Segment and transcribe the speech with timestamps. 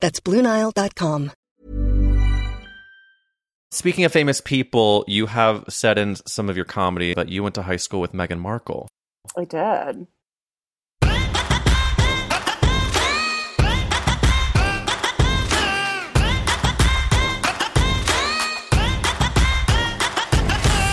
[0.00, 1.32] That's BlueNile.com.
[3.70, 7.54] Speaking of famous people, you have said in some of your comedy that you went
[7.56, 8.88] to high school with Meghan Markle.
[9.36, 10.06] I did.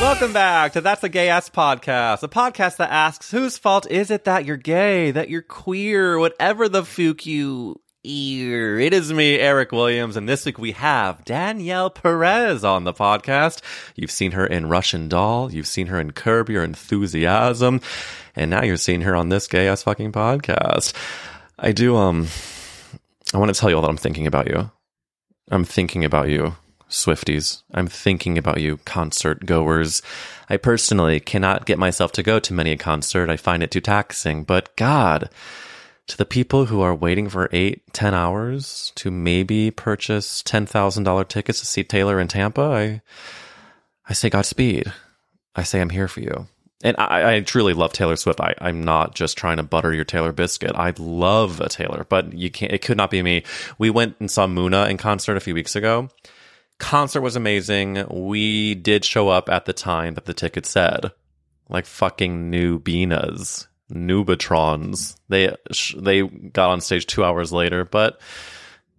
[0.01, 4.11] Welcome back to That's a Gay Ass Podcast, a podcast that asks whose fault is
[4.11, 8.79] it that you're gay, that you're queer, whatever the fuck you ear.
[8.79, 13.61] It is me, Eric Williams, and this week we have Danielle Perez on the podcast.
[13.95, 17.81] You've seen her in Russian Doll, you've seen her in Curb Your Enthusiasm,
[18.35, 20.93] and now you're seeing her on this gay ass fucking podcast.
[21.57, 22.27] I do, um,
[23.33, 24.69] I want to tell you all that I'm thinking about you.
[25.49, 26.55] I'm thinking about you.
[26.89, 27.63] Swifties.
[27.73, 30.01] I'm thinking about you, concert goers.
[30.49, 33.29] I personally cannot get myself to go to many a concert.
[33.29, 34.43] I find it too taxing.
[34.43, 35.29] But God,
[36.07, 41.03] to the people who are waiting for eight, ten hours to maybe purchase ten thousand
[41.03, 43.01] dollar tickets to see Taylor in Tampa, I
[44.07, 44.91] I say Godspeed.
[45.55, 46.47] I say I'm here for you.
[46.83, 48.41] And I, I truly love Taylor Swift.
[48.41, 50.73] I, I'm not just trying to butter your Taylor biscuit.
[50.75, 52.73] I love a Taylor, but you can't.
[52.73, 53.43] It could not be me.
[53.77, 56.09] We went and saw Muna in concert a few weeks ago
[56.79, 58.05] concert was amazing.
[58.09, 61.11] We did show up at the time that the ticket said,
[61.69, 65.15] like fucking new Beanas, Nubatrons.
[65.29, 65.55] They
[65.97, 68.19] they got on stage two hours later, but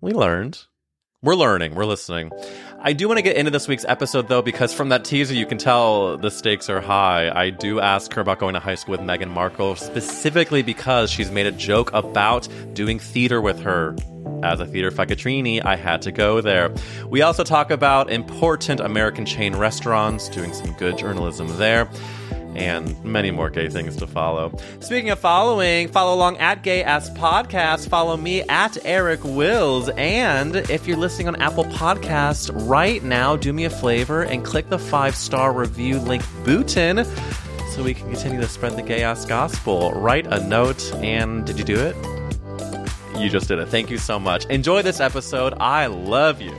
[0.00, 0.64] we learned.
[1.22, 1.74] We're learning.
[1.74, 2.30] We're listening.
[2.78, 5.46] I do want to get into this week's episode though, because from that teaser, you
[5.46, 7.30] can tell the stakes are high.
[7.34, 11.30] I do ask her about going to high school with Meghan Markle, specifically because she's
[11.30, 13.96] made a joke about doing theater with her
[14.42, 16.72] as a theater facatrini, I had to go there.
[17.08, 21.88] We also talk about important American chain restaurants, doing some good journalism there
[22.56, 24.56] and many more gay things to follow.
[24.80, 27.88] Speaking of following, follow along at Gay Ass Podcast.
[27.88, 29.88] Follow me at Eric Wills.
[29.90, 34.68] And if you're listening on Apple Podcasts right now, do me a favor and click
[34.68, 37.04] the five star review link Bootin
[37.70, 39.92] so we can continue to spread the gay ass gospel.
[39.92, 41.94] Write a note and did you do it?
[43.18, 43.68] You just did it.
[43.68, 44.46] Thank you so much.
[44.46, 45.54] Enjoy this episode.
[45.58, 46.54] I love you.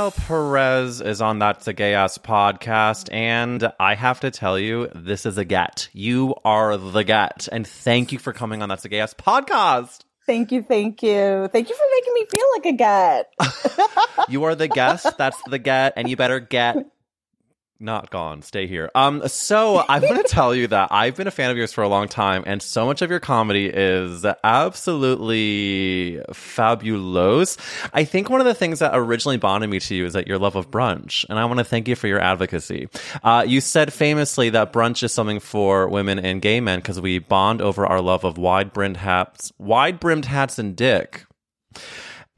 [0.00, 4.88] Danielle Perez is on That's a Gay Ass podcast, and I have to tell you,
[4.94, 5.90] this is a get.
[5.92, 7.50] You are the get.
[7.52, 10.04] And thank you for coming on That's a Gay Ass podcast.
[10.24, 11.50] Thank you, thank you.
[11.52, 14.26] Thank you for making me feel like a get.
[14.30, 15.18] you are the guest.
[15.18, 16.76] That's the get, and you better get
[17.80, 18.42] not gone.
[18.42, 18.90] Stay here.
[18.94, 21.82] Um, so I want to tell you that I've been a fan of yours for
[21.82, 27.56] a long time, and so much of your comedy is absolutely fabulous.
[27.92, 30.38] I think one of the things that originally bonded me to you is that your
[30.38, 32.88] love of brunch, and I want to thank you for your advocacy.
[33.22, 37.18] Uh, you said famously that brunch is something for women and gay men because we
[37.18, 41.24] bond over our love of wide brimmed hats, wide brimmed hats, and dick.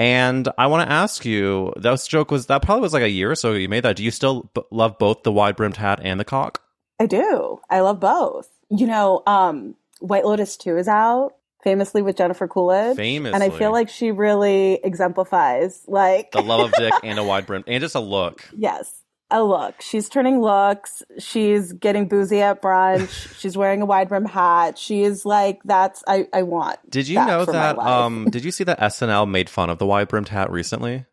[0.02, 3.30] And I want to ask you, that joke was that probably was like a year
[3.30, 3.94] or so you made that.
[3.94, 6.60] Do you still b- love both the wide brimmed hat and the cock?
[6.98, 7.60] I do.
[7.70, 8.48] I love both.
[8.68, 12.96] You know, um, White Lotus 2 is out famously with Jennifer Coolidge.
[12.96, 13.32] Famously.
[13.32, 17.46] And I feel like she really exemplifies like the love of dick and a wide
[17.46, 18.48] brim and just a look.
[18.56, 19.01] Yes
[19.32, 19.80] a look.
[19.80, 21.02] She's turning looks.
[21.18, 23.36] She's getting boozy at brunch.
[23.38, 24.78] she's wearing a wide brim hat.
[24.78, 26.78] She is like, that's I, I want.
[26.90, 27.78] Did you know that?
[27.78, 31.06] Um, did you see that SNL made fun of the wide brimmed hat recently?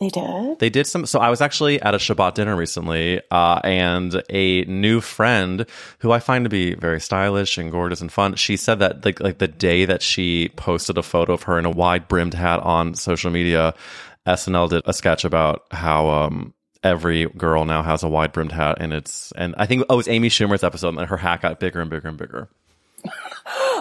[0.00, 0.58] They did.
[0.58, 1.06] They did some.
[1.06, 5.66] So I was actually at a Shabbat dinner recently, uh, and a new friend
[6.00, 8.34] who I find to be very stylish and gorgeous and fun.
[8.34, 11.64] She said that like like the day that she posted a photo of her in
[11.64, 13.74] a wide brimmed hat on social media,
[14.26, 16.54] SNL did a sketch about how um
[16.84, 20.08] every girl now has a wide brimmed hat, and it's and I think oh, it's
[20.08, 22.48] Amy Schumer's episode, and her hat got bigger and bigger and bigger.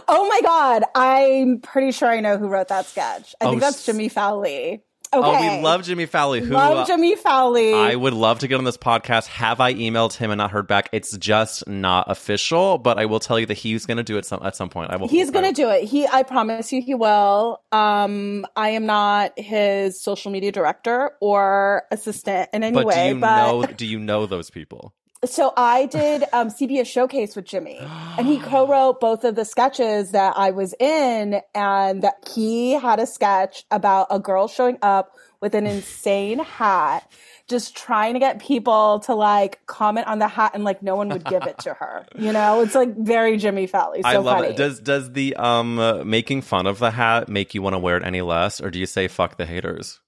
[0.06, 3.34] Oh my god, I'm pretty sure I know who wrote that sketch.
[3.40, 4.82] I Oh, think that's Jimmy Fowlie.
[5.16, 6.42] Oh, we love Jimmy Fowlie.
[6.42, 7.74] Who love uh, Jimmy Fowlie.
[7.74, 9.28] I would love to get on this podcast.
[9.28, 10.90] Have I emailed him and not heard back?
[10.92, 14.26] It's just not official, but I will tell you that he's going to do it
[14.26, 14.92] some at some point.
[14.92, 15.08] I will.
[15.08, 15.84] He's gonna do it.
[15.86, 17.62] He, I promise you, he will.
[17.72, 23.10] Um, I am not his social media director or assistant in any But way.
[23.10, 23.66] do you but know?
[23.66, 24.94] Do you know those people?
[25.26, 27.80] So I did um, CBS Showcase with Jimmy,
[28.18, 33.00] and he co-wrote both of the sketches that I was in, and that he had
[33.00, 37.10] a sketch about a girl showing up with an insane hat,
[37.48, 41.10] just trying to get people to like comment on the hat, and like no one
[41.10, 42.06] would give it to her.
[42.18, 44.04] You know, it's like very Jimmy Fallon.
[44.04, 44.50] So I love funny.
[44.50, 44.58] it.
[44.58, 47.98] Does does the um uh, making fun of the hat make you want to wear
[47.98, 50.00] it any less, or do you say fuck the haters?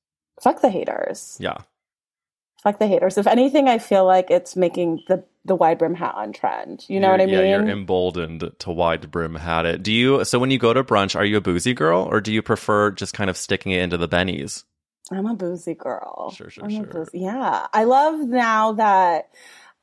[0.42, 1.38] Fuck the haters.
[1.40, 1.58] Yeah.
[2.64, 3.18] Fuck the haters.
[3.18, 6.84] If anything, I feel like it's making the the wide brim hat on trend.
[6.88, 7.36] You know You're- what I mean?
[7.36, 9.84] Yeah, you're emboldened to wide brim hat it.
[9.84, 10.24] Do you?
[10.26, 12.90] So when you go to brunch, are you a boozy girl, or do you prefer
[12.92, 14.64] just kind of sticking it into the bennies?
[15.12, 16.32] I'm a boozy girl.
[16.36, 16.86] Sure, sure, I'm a sure.
[16.86, 17.68] boozy- Yeah.
[17.72, 19.30] I love now that,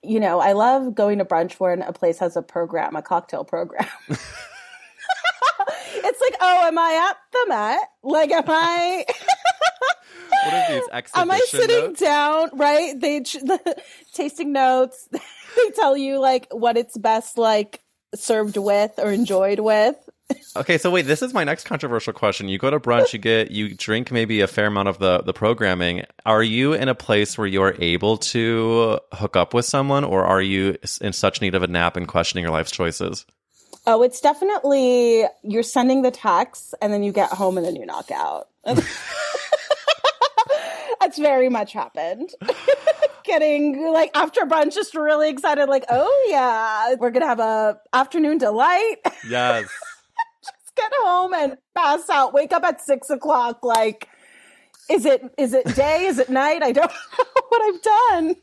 [0.03, 3.45] you know, I love going to brunch when a place has a program, a cocktail
[3.45, 3.87] program.
[5.95, 7.81] it's like, oh, am I at the Met?
[8.03, 9.05] Like, am I,
[10.45, 12.01] What are these exhibition am I sitting notes?
[12.01, 12.51] down?
[12.55, 12.99] Right?
[12.99, 13.83] They, the
[14.15, 17.83] tasting notes, they tell you like what it's best like
[18.15, 19.97] served with or enjoyed with.
[20.57, 22.49] Okay, so wait, this is my next controversial question.
[22.49, 25.33] You go to brunch, you get you drink maybe a fair amount of the the
[25.33, 26.05] programming.
[26.25, 30.25] Are you in a place where you are able to hook up with someone or
[30.25, 33.27] are you in such need of a nap and questioning your life's choices?
[33.87, 37.85] Oh, it's definitely you're sending the text and then you get home and then you
[37.85, 38.49] knock out.
[41.13, 42.31] That's very much happened.
[43.25, 48.39] Getting like after brunch, just really excited, like, oh yeah, we're gonna have a afternoon
[48.39, 48.97] delight.
[49.29, 49.65] Yes.
[50.43, 52.33] Just get home and pass out.
[52.33, 53.63] Wake up at six o'clock.
[53.63, 54.09] Like,
[54.89, 56.07] is it is it day?
[56.07, 56.63] is it night?
[56.63, 58.37] I don't know what I've done.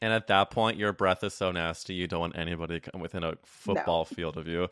[0.00, 3.00] And at that point, your breath is so nasty, you don't want anybody to come
[3.00, 4.68] within a football field of you.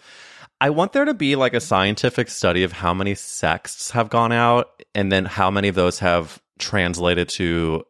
[0.60, 4.32] I want there to be like a scientific study of how many sexts have gone
[4.32, 7.84] out and then how many of those have translated to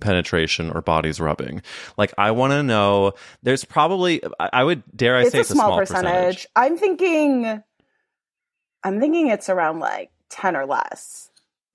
[0.00, 1.62] penetration or bodies rubbing.
[1.96, 3.12] Like, I want to know,
[3.42, 6.12] there's probably, I I would dare I it's say a it's small, a small percentage.
[6.12, 6.46] percentage.
[6.54, 7.62] I'm thinking,
[8.84, 11.30] I'm thinking it's around like ten or less.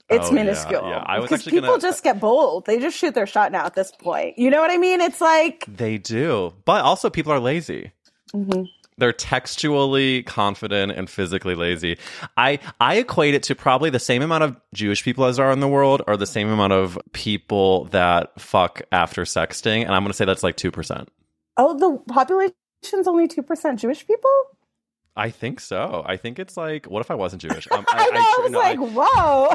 [0.10, 0.88] It's Oh, minuscule.
[0.90, 1.20] yeah.
[1.20, 2.66] Was because people gonna- just get bold.
[2.66, 4.38] They just shoot their shot now at this point.
[4.38, 5.00] You know what I mean?
[5.02, 6.54] It's like They do.
[6.66, 7.92] But also, people are lazy.
[8.36, 8.68] Mhm.
[9.02, 11.98] They're textually confident and physically lazy.
[12.38, 15.60] I I equate it to probably the same amount of Jewish people as are in
[15.60, 20.12] the world, or the same amount of people that fuck after sexting, and I'm going
[20.12, 21.10] to say that's like two percent.
[21.58, 24.30] oh, the population's only two percent Jewish people.
[25.16, 26.04] I think so.
[26.06, 27.68] I think it's like, what if I wasn't Jewish?
[27.70, 28.20] Um, I, know.
[28.20, 29.54] I, was no, like, whoa.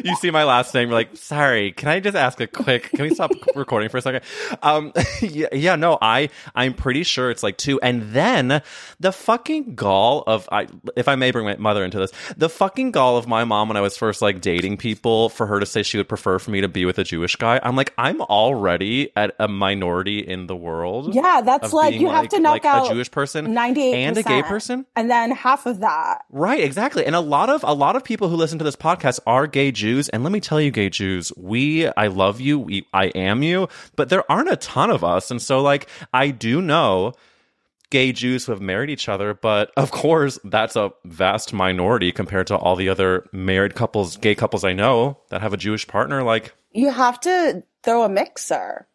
[0.04, 3.02] you see my last name, you're like, sorry, can I just ask a quick, can
[3.02, 4.22] we stop recording for a second?
[4.62, 7.78] Um, yeah, yeah, no, I, I'm pretty sure it's like two.
[7.82, 8.62] And then
[8.98, 12.92] the fucking gall of, I, if I may bring my mother into this, the fucking
[12.92, 15.82] gall of my mom when I was first like dating people for her to say
[15.82, 17.60] she would prefer for me to be with a Jewish guy.
[17.62, 21.14] I'm like, I'm already at a minority in the world.
[21.14, 23.52] yeah, that's like you have to knock like out a Jewish person
[23.92, 24.86] and a gay person.
[24.94, 26.22] and then half of that.
[26.30, 27.04] Right, exactly.
[27.04, 29.72] And a lot of a lot of people who listen to this podcast are gay
[29.72, 33.42] Jews, and let me tell you gay Jews, we I love you, we, I am
[33.42, 35.30] you, but there aren't a ton of us.
[35.30, 37.14] And so like I do know
[37.90, 42.46] gay Jews who have married each other, but of course that's a vast minority compared
[42.46, 46.22] to all the other married couples, gay couples I know that have a Jewish partner
[46.22, 48.88] like You have to throw a mixer,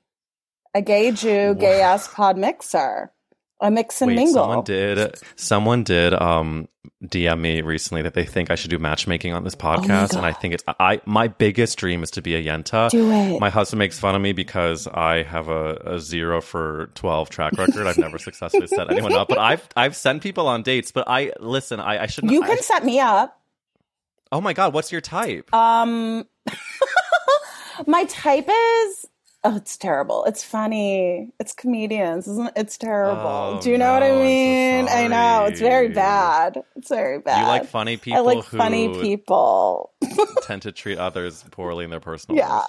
[0.73, 3.11] a gay Jew, gay ass pod mixer,
[3.59, 4.33] a mix and Wait, mingle.
[4.43, 6.67] someone did someone did um
[7.03, 10.31] DM me recently that they think I should do matchmaking on this podcast and I
[10.31, 12.89] think it's I my biggest dream is to be a yenta.
[12.89, 13.39] Do it.
[13.39, 17.53] My husband makes fun of me because I have a, a 0 for 12 track
[17.57, 17.87] record.
[17.87, 21.33] I've never successfully set anyone up, but I've I've sent people on dates, but I
[21.39, 23.39] listen, I I shouldn't You I- can set me up.
[24.31, 25.53] Oh my god, what's your type?
[25.53, 26.25] Um,
[27.87, 29.05] my type is.
[29.43, 30.25] Oh, it's terrible.
[30.25, 31.29] It's funny.
[31.39, 32.53] It's comedians, isn't it?
[32.55, 33.21] It's terrible.
[33.21, 34.87] Oh, Do you know what I no, I'm so mean?
[34.89, 35.45] I know.
[35.45, 36.63] It's very bad.
[36.75, 37.41] It's very bad.
[37.41, 38.17] you like funny people.
[38.17, 39.93] I like who funny people.
[40.41, 42.67] tend to treat others poorly in their personal Yeah.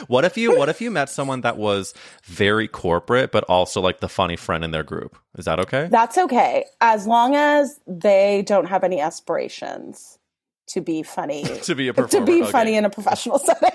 [0.06, 4.00] what if you what if you met someone that was very corporate but also like
[4.00, 5.18] the funny friend in their group?
[5.36, 5.88] Is that okay?
[5.90, 6.64] That's okay.
[6.80, 10.18] As long as they don't have any aspirations
[10.68, 11.42] to be funny.
[11.62, 12.50] to be a to be okay.
[12.52, 13.70] funny in a professional setting.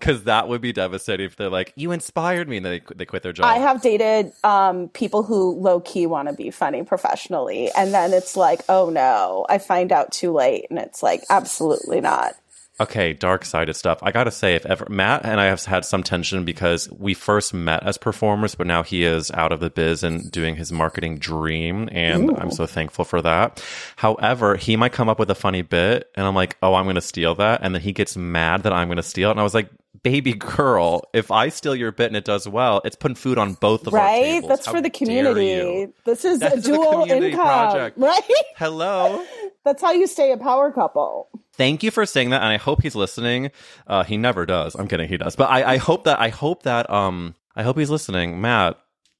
[0.00, 3.22] Because that would be devastating if they're like, "You inspired me," and they they quit
[3.22, 3.46] their job.
[3.46, 8.12] I have dated um, people who low key want to be funny professionally, and then
[8.12, 12.34] it's like, oh no, I find out too late, and it's like, absolutely not.
[12.80, 13.98] Okay, dark sided stuff.
[14.02, 17.52] I gotta say, if ever Matt and I have had some tension because we first
[17.52, 21.18] met as performers, but now he is out of the biz and doing his marketing
[21.18, 23.62] dream, and I'm so thankful for that.
[23.96, 27.02] However, he might come up with a funny bit, and I'm like, oh, I'm gonna
[27.02, 29.54] steal that, and then he gets mad that I'm gonna steal it, and I was
[29.54, 29.68] like,
[30.02, 33.54] baby girl, if I steal your bit and it does well, it's putting food on
[33.54, 34.22] both of our Right?
[34.22, 34.48] tables.
[34.48, 35.88] That's How for the community.
[36.04, 37.98] This is That's a dual income, project.
[38.00, 38.22] right?
[38.56, 39.24] Hello.
[39.64, 41.28] That's how you stay a power couple.
[41.54, 43.50] thank you for saying that and i hope he's listening
[43.86, 46.62] uh he never does i'm kidding he does but i i hope that i hope
[46.62, 48.78] that um i hope he's listening matt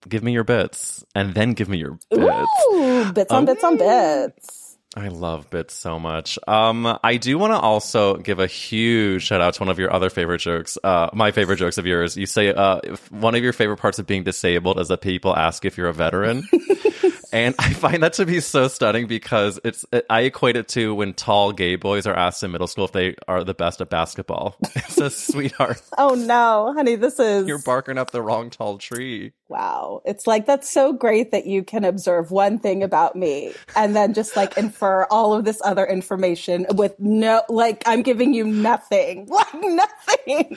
[0.09, 3.77] give me your bits and then give me your bits Ooh, bits on bits on
[3.77, 4.60] bits.
[4.97, 6.39] I love bits so much.
[6.49, 9.93] Um i do want to also give a huge shout out to one of your
[9.93, 12.17] other favorite jokes uh my favorite jokes of yours.
[12.17, 12.81] You say uh
[13.11, 15.95] one of your favorite parts of being disabled is that people ask if you're a
[15.95, 16.43] veteran
[17.33, 21.15] And I find that to be so stunning because it's I equate it to when
[21.15, 24.57] tall gay boys are asked in middle school if they are the best at basketball.
[24.75, 25.81] It's a sweetheart.
[25.99, 29.33] Oh no, honey, this is You're barking up the wrong tall tree.
[29.49, 30.03] wow.
[30.05, 34.13] It's like that's so great that you can observe one thing about me and then
[34.15, 39.29] just like infer all of this other information with no like I'm giving you nothing.
[39.31, 40.57] Like nothing.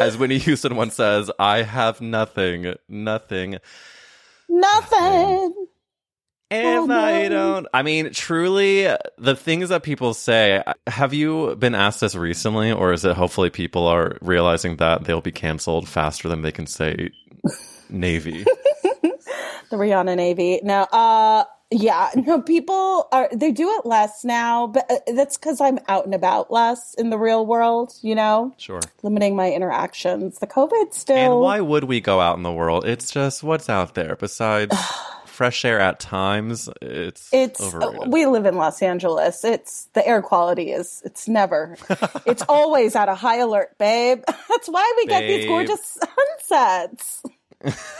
[0.00, 3.58] As Whitney Houston once says, I have nothing, nothing.
[4.48, 5.66] Nothing.
[6.48, 8.86] If Oh, I don't, I mean, truly,
[9.18, 10.62] the things that people say.
[10.86, 15.20] Have you been asked this recently, or is it hopefully people are realizing that they'll
[15.20, 17.10] be canceled faster than they can say
[17.90, 18.44] Navy?
[19.68, 20.60] The Rihanna Navy.
[20.62, 25.60] No, uh yeah, no, people are they do it less now, but uh, that's cuz
[25.60, 28.80] I'm out and about less in the real world, you know, Sure.
[29.02, 30.38] limiting my interactions.
[30.38, 32.84] The COVID still And why would we go out in the world?
[32.86, 34.76] It's just what's out there besides
[35.26, 36.68] fresh air at times.
[36.80, 38.12] It's it's overrated.
[38.12, 39.44] we live in Los Angeles.
[39.44, 41.76] It's the air quality is it's never
[42.26, 44.22] it's always at a high alert, babe.
[44.48, 45.98] That's why we get these gorgeous
[46.48, 47.22] sunsets.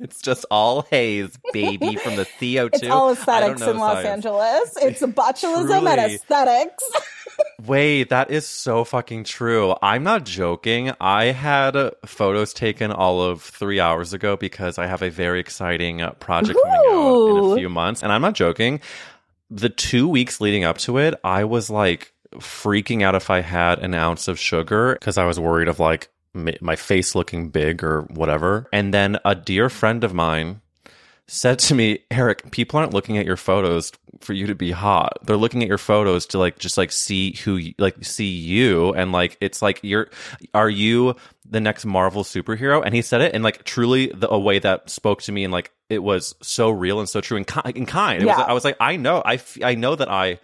[0.00, 2.70] It's just all haze, baby, from the CO2.
[2.74, 4.06] It's all aesthetics in Los science.
[4.06, 4.76] Angeles.
[4.80, 6.84] It's botulism and aesthetics.
[7.66, 9.74] Wait, that is so fucking true.
[9.82, 10.92] I'm not joking.
[11.00, 15.98] I had photos taken all of three hours ago because I have a very exciting
[16.20, 18.02] project coming out in a few months.
[18.02, 18.80] And I'm not joking.
[19.50, 23.78] The two weeks leading up to it, I was like freaking out if I had
[23.80, 26.08] an ounce of sugar because I was worried of like
[26.60, 28.68] my face looking big or whatever.
[28.72, 30.60] And then a dear friend of mine
[31.26, 35.18] said to me, Eric, people aren't looking at your photos for you to be hot.
[35.24, 39.12] They're looking at your photos to like just like see who like see you and
[39.12, 40.08] like it's like you're
[40.54, 41.16] are you
[41.48, 42.82] the next Marvel superhero?
[42.84, 45.52] And he said it in like truly the a way that spoke to me and
[45.52, 48.22] like it was so real and so true and, ki- and kind.
[48.22, 48.44] It was Yeah.
[48.44, 50.38] I was like I know I f- I know that I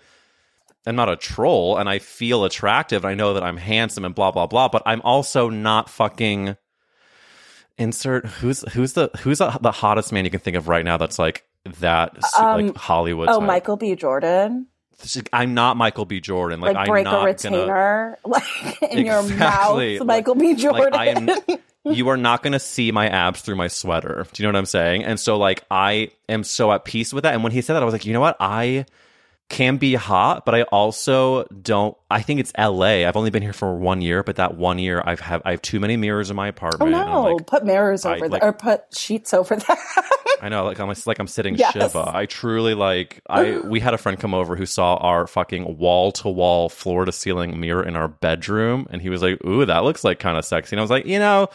[0.87, 4.15] am not a troll and I feel attractive and I know that I'm handsome and
[4.15, 6.57] blah blah blah, but I'm also not fucking
[7.79, 10.97] insert who's who's the who's the, the hottest man you can think of right now
[10.97, 11.45] that's like
[11.81, 13.29] that Um, like Hollywood.
[13.29, 13.47] Oh, type.
[13.47, 13.95] Michael B.
[13.95, 14.67] Jordan.
[15.33, 16.21] I'm not Michael B.
[16.21, 16.61] Jordan.
[16.61, 17.27] Like, Like, I'm break not a gonna.
[17.27, 20.55] retainer, like in your mouth, Michael B.
[20.55, 20.93] Jordan.
[20.93, 21.29] Like I am.
[21.87, 24.27] You are not going to see my abs through my sweater.
[24.33, 25.05] Do you know what I'm saying?
[25.05, 27.35] And so, like, I am so at peace with that.
[27.35, 28.39] And when he said that, I was like, you know what?
[28.41, 28.87] I
[29.49, 31.97] can be hot, but I also don't.
[32.11, 33.07] I think it's L.A.
[33.07, 35.63] I've only been here for one year, but that one year, I've have I have
[35.63, 36.95] too many mirrors in my oh apartment.
[36.95, 37.23] I'm no!
[37.35, 39.77] like, put mirrors I, over like- there, or put sheets over there.
[40.43, 41.73] I know, like I'm like I'm sitting Yes.
[41.73, 42.11] Shiva.
[42.13, 46.13] I truly like I we had a friend come over who saw our fucking wall
[46.13, 49.85] to wall, floor to ceiling mirror in our bedroom, and he was like, "Ooh, that
[49.85, 51.49] looks like kind of sexy." And I was like, you know.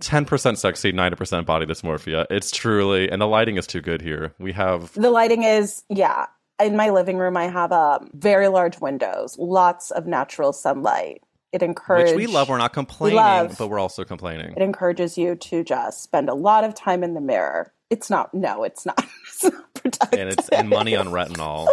[0.00, 2.26] 10% sexy, 90% body dysmorphia.
[2.28, 4.34] It's truly, and the lighting is too good here.
[4.40, 6.26] We have, the lighting is, yeah.
[6.62, 11.22] In my living room, I have um, very large windows, lots of natural sunlight.
[11.52, 12.48] It encourages which we love.
[12.48, 14.54] We're not complaining, love- but we're also complaining.
[14.56, 17.72] It encourages you to just spend a lot of time in the mirror.
[17.90, 18.34] It's not.
[18.34, 18.98] No, it's not.
[19.28, 20.18] it's not productive.
[20.18, 21.68] And it's and money on retinol.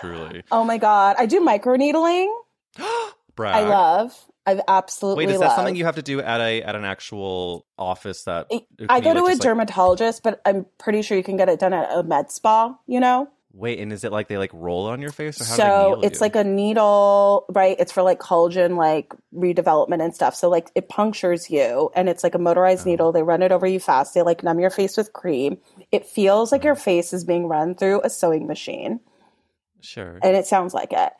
[0.00, 0.42] Truly.
[0.52, 2.32] Oh my god, I do microneedling.
[3.36, 3.64] Brag.
[3.64, 4.16] I love.
[4.46, 7.66] I've absolutely Wait, is that something you have to do at a at an actual
[7.78, 8.46] office that
[8.88, 11.72] I go to a like- dermatologist, but I'm pretty sure you can get it done
[11.72, 12.76] at a med spa.
[12.86, 15.50] You know, Wait, and is it like they like roll on your face or how
[15.50, 16.24] do they so it's you?
[16.24, 17.76] like a needle, right?
[17.78, 20.34] It's for like collagen, like redevelopment and stuff.
[20.34, 22.90] So like it punctures you, and it's like a motorized Oh.
[22.90, 23.12] needle.
[23.12, 24.12] They run it over you fast.
[24.12, 25.58] They like numb your face with cream.
[25.92, 26.64] It feels like Mm.
[26.64, 28.98] your face is being run through a sewing machine.
[29.80, 30.18] Sure.
[30.22, 31.12] and it sounds like it.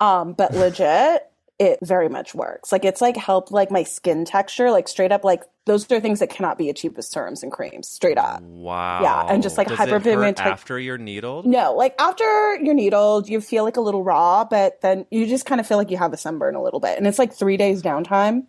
[0.00, 1.28] Um, but legit,
[1.62, 2.72] it very much works.
[2.72, 6.18] Like it's like helped like my skin texture, like straight up like those are things
[6.18, 8.42] that cannot be achieved with serums and creams, straight up.
[8.42, 9.00] Wow.
[9.00, 11.46] Yeah, and just, like, Does hyperpigment- after you're needled.
[11.46, 12.24] No, like after
[12.56, 15.76] you're needled, you feel like a little raw, but then you just kind of feel
[15.78, 16.98] like you have a sunburn a little bit.
[16.98, 18.46] And it's like three days downtime.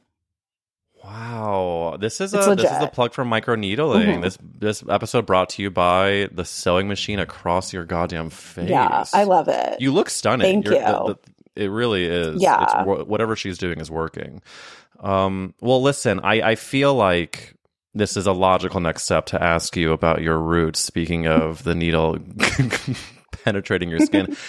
[1.03, 4.05] Wow, this is It's a this is a plug for microneedling.
[4.05, 4.22] Mhm.
[4.24, 8.70] This this episode brought to you by the sewing machine across your goddamn face.
[8.70, 9.82] Yeah, I love it.
[9.82, 10.46] You look stunning.
[10.63, 10.86] Thank You're- you.
[10.86, 12.41] the- the- it really is.
[12.41, 12.83] Yeah.
[12.83, 14.41] It's, whatever she's doing is working.
[15.00, 17.55] Um, well, listen, I, I feel like
[17.93, 20.79] this is a logical next step to ask you about your roots.
[20.79, 22.17] Speaking of the needle
[23.43, 24.36] penetrating your skin.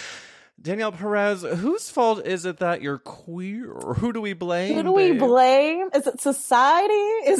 [0.61, 3.71] Danielle Perez, whose fault is it that you're queer?
[3.97, 4.73] Who do we blame?
[4.73, 5.19] Who do we babe?
[5.19, 5.89] blame?
[5.93, 6.93] Is it society?
[6.93, 7.39] Is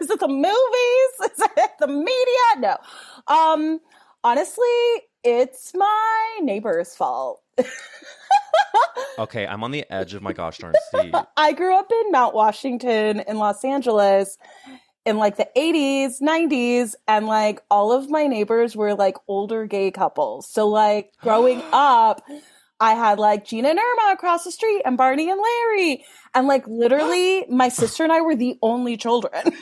[0.00, 1.32] is it the movies?
[1.32, 2.56] Is it the media?
[2.58, 2.76] No.
[3.26, 3.80] Um,
[4.24, 4.64] honestly,
[5.24, 7.42] it's my neighbor's fault.
[9.18, 11.12] Okay, I'm on the edge of my gosh darn seat.
[11.36, 14.38] I grew up in Mount Washington in Los Angeles
[15.04, 19.90] in like the 80s, 90s, and like all of my neighbors were like older gay
[19.90, 20.48] couples.
[20.48, 22.22] So like growing up,
[22.80, 26.04] I had like Gina and Irma across the street and Barney and Larry.
[26.34, 29.32] And like literally my sister and I were the only children.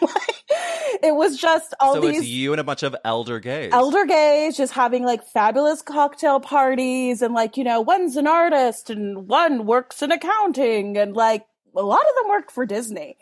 [1.02, 3.72] it was just all so these it's you and a bunch of elder gays.
[3.72, 8.90] elder gays just having like fabulous cocktail parties and like you know one's an artist
[8.90, 11.44] and one works in accounting and like
[11.74, 13.16] a lot of them work for disney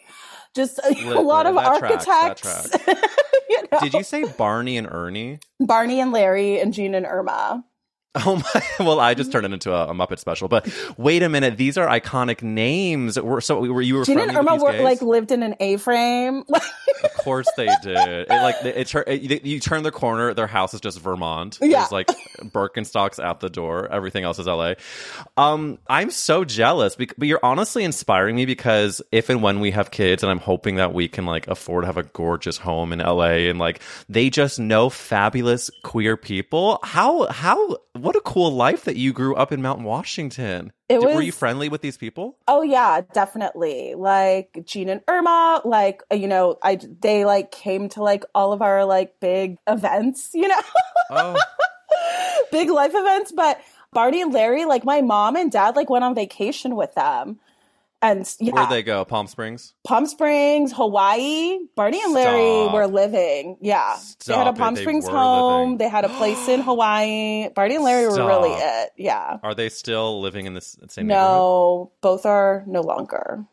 [0.54, 2.86] just a, lot of that tracks, architects
[3.48, 3.80] you know?
[3.80, 5.40] Did you say Barney and Ernie?
[5.60, 7.64] barney and larry and gene and irma
[8.26, 8.84] Oh my!
[8.84, 10.46] Well, I just turned it into a, a Muppet special.
[10.46, 13.20] But wait a minute, these are iconic names.
[13.20, 16.44] Were so were you were and irma were like lived in an a-frame
[17.04, 17.96] Of course they did.
[17.96, 21.58] It, like it, it, it, you, turn the corner, their house is just Vermont.
[21.60, 21.80] Yeah.
[21.80, 22.06] There's like
[22.40, 23.92] Birkenstocks out the door.
[23.92, 24.74] Everything else is LA.
[25.36, 29.90] Um, I'm so jealous, but you're honestly inspiring me because if and when we have
[29.90, 33.00] kids, and I'm hoping that we can like afford to have a gorgeous home in
[33.00, 36.78] LA, and like they just know fabulous queer people.
[36.82, 40.72] How how what a cool life that you grew up in Mountain Washington.
[40.88, 42.36] It Did- Were you friendly with these people?
[42.46, 43.94] Oh yeah, definitely.
[43.96, 48.52] Like Gene and Irma, like uh, you know, I they like came to like all
[48.52, 50.60] of our like big events, you know,
[51.10, 51.40] Oh,
[52.52, 53.32] big life events.
[53.32, 53.60] But
[53.92, 57.38] Barney and Larry, like my mom and dad, like went on vacation with them,
[58.10, 59.04] and yeah, where'd they go?
[59.04, 59.74] Palm Springs.
[59.84, 61.58] Palm Springs, Hawaii.
[61.76, 62.74] Barney and Larry Stop.
[62.74, 63.56] were living.
[63.60, 65.62] Yeah, they had a Stop it, Palm they Springs were home.
[65.72, 65.78] living.
[65.78, 67.48] They had a place in Hawaii.
[67.50, 68.62] Barney and Larry were really Stop.
[68.84, 68.90] it.
[68.96, 69.38] Yeah.
[69.42, 71.26] Are they still living in this same neighborhood?
[71.30, 73.44] No, both are no longer.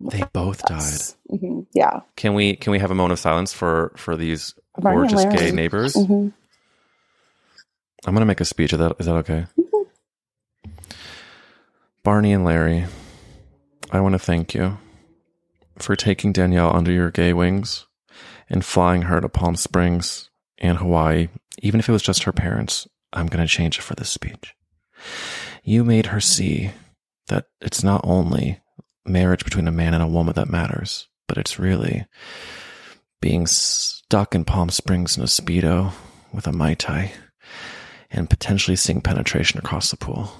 [0.00, 0.78] They both died.
[0.80, 1.16] Yes.
[1.30, 1.66] Mhm.
[1.74, 2.00] Yeah.
[2.16, 5.24] Can we can we have a moment of silence for for these Barney and gorgeous
[5.32, 5.36] Larry.
[5.50, 5.94] gay neighbors?
[5.94, 6.32] Mhm.
[8.04, 8.72] I'm gonna make a speech.
[8.72, 9.46] Is that is that okay?
[12.02, 12.86] Barney and Larry,
[13.92, 14.78] I want to thank you
[15.78, 17.86] for taking Danielle under your gay wings
[18.48, 21.28] and flying her to Palm Springs and Hawaii.
[21.60, 24.54] Even if it was just her parents, I'm gonna change it for this speech.
[25.62, 26.70] You made her see
[27.28, 28.60] that it's not only
[29.04, 32.06] marriage between a man and a woman that matters, but it's really
[33.20, 35.92] being stuck in Palm Springs in a Speedo
[36.32, 37.12] with a Mai Tai
[38.10, 40.32] and potentially seeing penetration across the pool.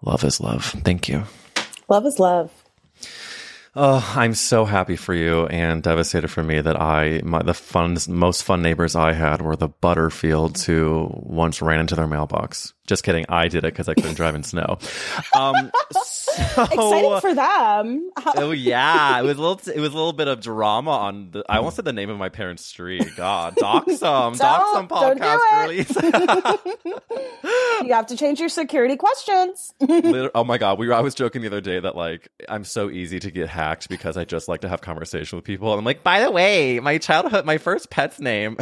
[0.00, 0.64] Love is love.
[0.84, 1.24] Thank you.
[1.92, 2.50] Love is love.
[3.76, 7.98] Oh, I'm so happy for you and devastated for me that I, my, the fun,
[8.08, 12.72] most fun neighbors I had were the Butterfields who once ran into their mailbox.
[12.86, 13.26] Just kidding.
[13.28, 14.78] I did it because I couldn't drive in snow.
[15.36, 15.70] Um,
[16.54, 18.10] so, Exciting for them.
[18.16, 19.60] Uh, oh yeah, it was a little.
[19.72, 21.44] It was a little bit of drama on the.
[21.48, 23.04] I almost said the name of my parents' street.
[23.16, 25.90] God, dock Don't- don't do podcast girlies.
[27.86, 29.74] you have to change your security questions.
[30.34, 32.90] Oh my god, we were, I was joking the other day that like I'm so
[32.90, 35.72] easy to get hacked because I just like to have conversation with people.
[35.72, 38.56] And I'm like, by the way, my childhood, my first pet's name.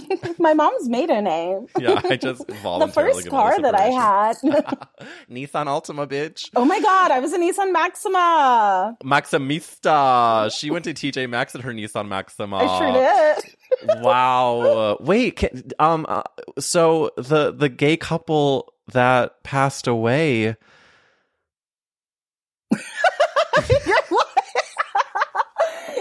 [0.38, 1.66] My mom's maiden name.
[1.78, 4.36] yeah, I just The voluntarily first give all car that I had.
[5.30, 6.50] Nissan Altima, bitch.
[6.56, 8.96] oh my god, I was a Nissan Maxima.
[9.04, 10.52] Maximista.
[10.56, 12.56] She went to TJ Maxx at her Nissan Maxima.
[12.56, 12.92] I sure
[13.92, 14.02] did.
[14.02, 14.96] wow.
[15.00, 16.22] Wait, can, um, uh,
[16.58, 20.56] so the the gay couple that passed away.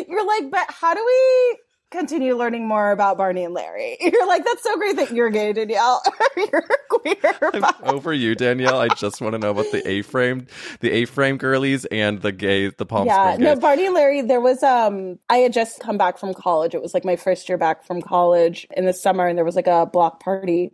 [0.08, 1.58] you're like, but how do we
[1.92, 3.98] continue learning more about Barney and Larry?
[4.02, 6.02] You're like, that's so great that you're gay, Danielle.
[6.38, 7.40] you're queer.
[7.54, 8.80] I'm but- over you, Danielle.
[8.80, 10.48] I just want to know about the A frame,
[10.80, 13.56] the A frame girlies, and the gay, the Palm yeah, Springs no.
[13.56, 16.74] Barney and Larry, there was um I had just come back from college.
[16.74, 19.56] It was like my first year back from college in the summer and there was
[19.56, 20.72] like a block party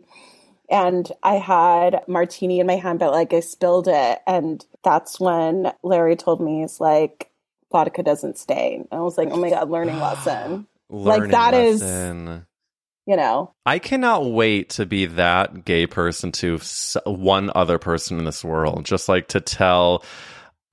[0.70, 4.18] and I had martini in my hand, but like I spilled it.
[4.26, 7.30] And that's when Larry told me, he's like,
[7.72, 8.86] vodka doesn't stain.
[8.90, 10.66] And I was like, oh my God, learning lesson.
[10.90, 12.46] Learning that is- lesson.
[13.06, 18.18] You know, I cannot wait to be that gay person to s- one other person
[18.18, 18.84] in this world.
[18.84, 20.04] Just like to tell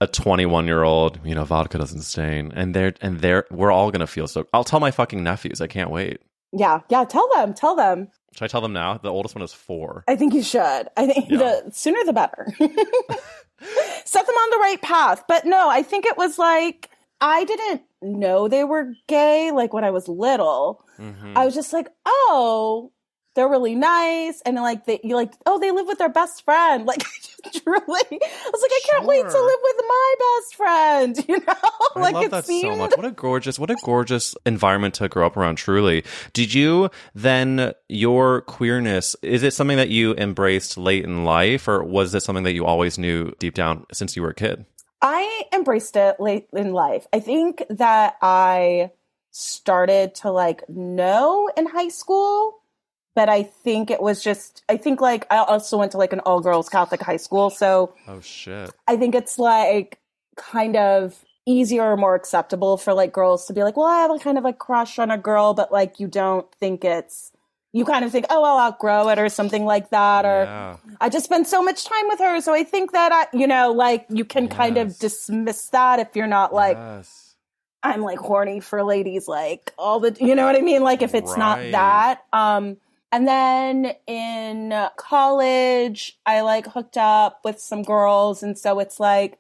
[0.02, 3.90] a 21 year old, you know, vodka doesn't stain, and they're and they're we're all
[3.90, 4.46] gonna feel so.
[4.52, 5.62] I'll tell my fucking nephews.
[5.62, 6.20] I can't wait.
[6.52, 8.10] yeah, yeah, tell them, tell them.
[8.34, 8.98] Should I tell them now?
[8.98, 10.04] The oldest one is four.
[10.10, 10.90] I think you should.
[10.98, 11.38] I think Yeah.
[11.38, 12.48] the sooner the better.
[12.60, 15.24] Set them on the right path.
[15.30, 16.90] But no, I think it was like
[17.28, 20.86] I didn't know they were gay like when I was little.
[21.00, 21.34] Mhm.
[21.36, 22.92] I was just like, oh,
[23.34, 26.86] they're really nice, and like they, you like, oh, they live with their best friend.
[26.92, 27.04] Like,
[27.52, 27.78] truly,
[28.12, 31.26] I was like, I can't wait to live with my best friend.
[31.28, 31.54] You know,
[31.96, 32.74] I like love it that seemed.
[32.74, 32.92] so much.
[32.96, 35.56] What a gorgeous, what a gorgeous environment to grow up around.
[35.58, 39.16] Truly, did you then your queerness?
[39.22, 42.66] Is it something that you embraced late in life, or was it something that you
[42.66, 44.66] always knew deep down since you were a kid?
[45.08, 47.06] I embraced it late in life.
[47.14, 48.90] I think that I
[49.30, 52.64] started to like know in high school,
[53.14, 56.22] but I think it was just, I think like I also went to like an
[56.22, 57.52] all girls Catholic high school.
[57.52, 58.72] So Oh shit!
[58.88, 60.00] I think it's like
[60.38, 64.10] kind of easier or more acceptable for like girls to be like, well, I have
[64.10, 67.32] a kind of a crush on a girl, but like you don't think it's,
[67.76, 70.24] you kind of think, oh, I'll outgrow it or something like that.
[70.24, 70.78] Or Yeah.
[71.02, 72.40] I just spend so much time with her.
[72.40, 76.16] So I think that I, you know, like you can kind of dismiss that if
[76.16, 77.36] you're not like, Yes.
[77.84, 80.84] I'm like horny for ladies, like all the, you know what I mean?
[80.84, 82.24] Like if it's not that.
[82.32, 82.78] Um,
[83.12, 88.42] and then in college, I like hooked up with some girls.
[88.42, 89.38] And so it's like,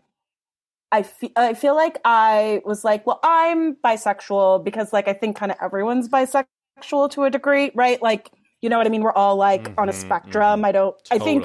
[0.91, 5.37] I feel, I feel like I was like, well, I'm bisexual because like I think
[5.37, 6.45] kind of everyone's bisexual
[6.81, 8.01] to a degree, right?
[8.01, 9.01] Like, you know what I mean?
[9.01, 10.65] We're all like on a Mhm, spectrum.
[10.65, 11.43] I don't, I think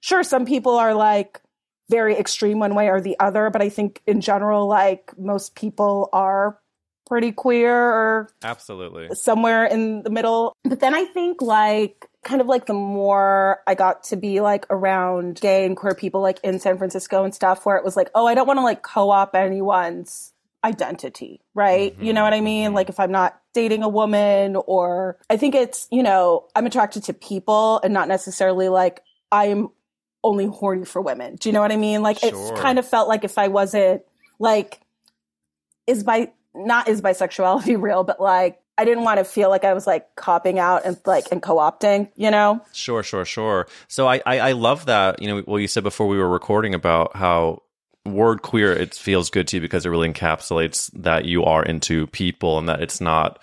[0.00, 1.40] sure some people are like
[1.90, 6.08] very extreme one way or the other but i think in general like most people
[6.12, 6.58] are
[7.06, 9.12] pretty queer or Absolutely.
[9.14, 13.74] somewhere in the middle but then i think like kind of like the more i
[13.74, 17.66] got to be like around gay and queer people like in san francisco and stuff
[17.66, 22.12] where it was like oh i don't want to like co-op anyone's identity right you
[22.12, 22.74] know mm-hmm, what i mean mm-hmm.
[22.74, 27.02] like if i'm not dating a woman or i think it's you know i'm attracted
[27.04, 29.68] to people and not necessarily like i'm
[30.22, 32.28] only horny for women do you know what i mean like Sure.
[32.28, 34.02] it's kind of felt like if i wasn't
[34.38, 34.80] like
[35.86, 39.72] is by not is bisexuality real but like i didn't want to feel like i
[39.72, 43.66] was like copping out and like and co-opting you know Sure, sure, sure.
[43.88, 45.20] So I, I, I love that.
[45.20, 47.62] You know, what you said before we were recording about how
[48.06, 52.06] word queer it feels good to you because it really encapsulates that you are into
[52.08, 53.38] people and that it's not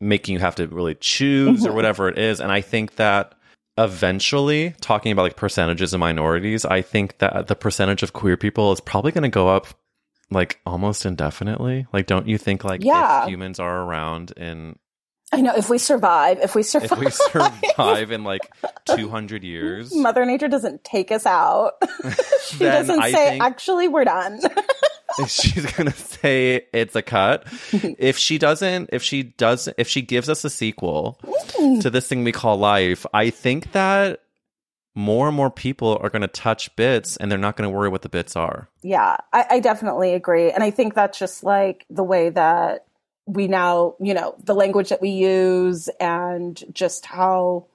[0.00, 1.74] making you have to really choose or Mhm.
[1.74, 2.40] whatever it is.
[2.40, 3.34] And I think that
[3.78, 8.72] eventually, talking about like percentages and minorities, I think that the percentage of queer people
[8.72, 9.66] is probably going to go up
[10.30, 11.86] like almost indefinitely.
[11.92, 13.22] Like, don't you think like Yeah.
[13.22, 14.76] if humans are around in
[15.32, 18.10] i know if we survive if we survive if we survive.
[18.10, 18.42] in like
[18.84, 19.94] 200 years.
[19.94, 21.72] Mother nature doesn't take us out.
[22.44, 24.38] She doesn't I say actually we're done.
[25.26, 27.46] she's gonna say it's a cut.
[27.72, 31.80] If she doesn't if she does if she gives us a sequel mm.
[31.80, 34.20] to this thing we call life i think that
[34.94, 37.88] more and more people are going to touch bits and they're not going to worry
[37.88, 38.68] what the bits are.
[38.82, 40.52] Yeah, I, I definitely agree.
[40.52, 42.86] And I think that's just like the way that
[43.26, 47.66] we now, you know, the language that we use and just how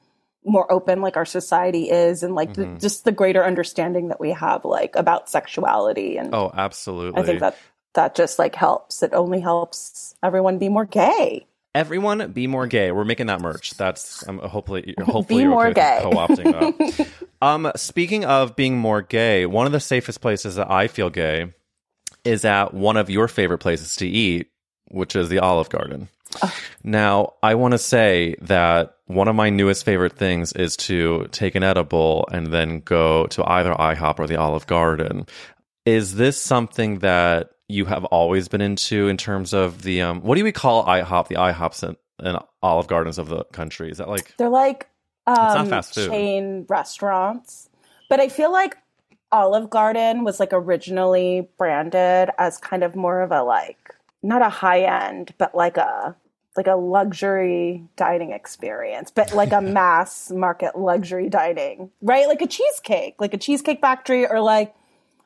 [0.45, 2.55] more open like our society is and like Mhm.
[2.75, 7.25] the, just the greater understanding that we have like about sexuality and oh absolutely I
[7.25, 7.57] think that
[7.95, 9.03] that just like helps.
[9.03, 11.45] It only helps everyone be more gay.
[11.75, 12.91] Everyone, be more gay.
[12.91, 13.71] We're making that merch.
[13.77, 15.99] That's um, hopefully hopefully Be you're more okay gay.
[16.01, 16.51] co-opting
[16.99, 17.07] that.
[17.41, 21.53] um, speaking of being more gay, one of the safest places that I feel gay
[22.23, 24.47] is at one of your favorite places to eat,
[24.89, 26.09] which is the Olive Garden.
[26.83, 31.55] Now, I want to say that one of my newest favorite things is to take
[31.55, 35.25] an edible and then go to either IHOP or the Olive Garden.
[35.85, 40.37] Is this something that you have always been into in terms of the um what
[40.37, 43.91] do we call IHOP, the IHOPs and, and Olive Gardens of the country?
[43.91, 44.87] Is that like They're like
[45.25, 46.09] um, fast food.
[46.09, 47.69] chain restaurants,
[48.09, 48.75] but I feel like
[49.31, 54.49] Olive Garden was like originally branded as kind of more of a like not a
[54.49, 56.15] high end, but like a
[56.57, 62.27] like a luxury dining experience, but like a mass market luxury dining, right?
[62.27, 64.73] Like a cheesecake, like a cheesecake factory, or like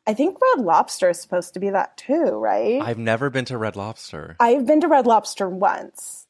[0.06, 2.82] I think Red Lobster is supposed to be that too, right?
[2.82, 4.36] I've never been to Red Lobster.
[4.39, 6.27] I've been to Red Lobster once,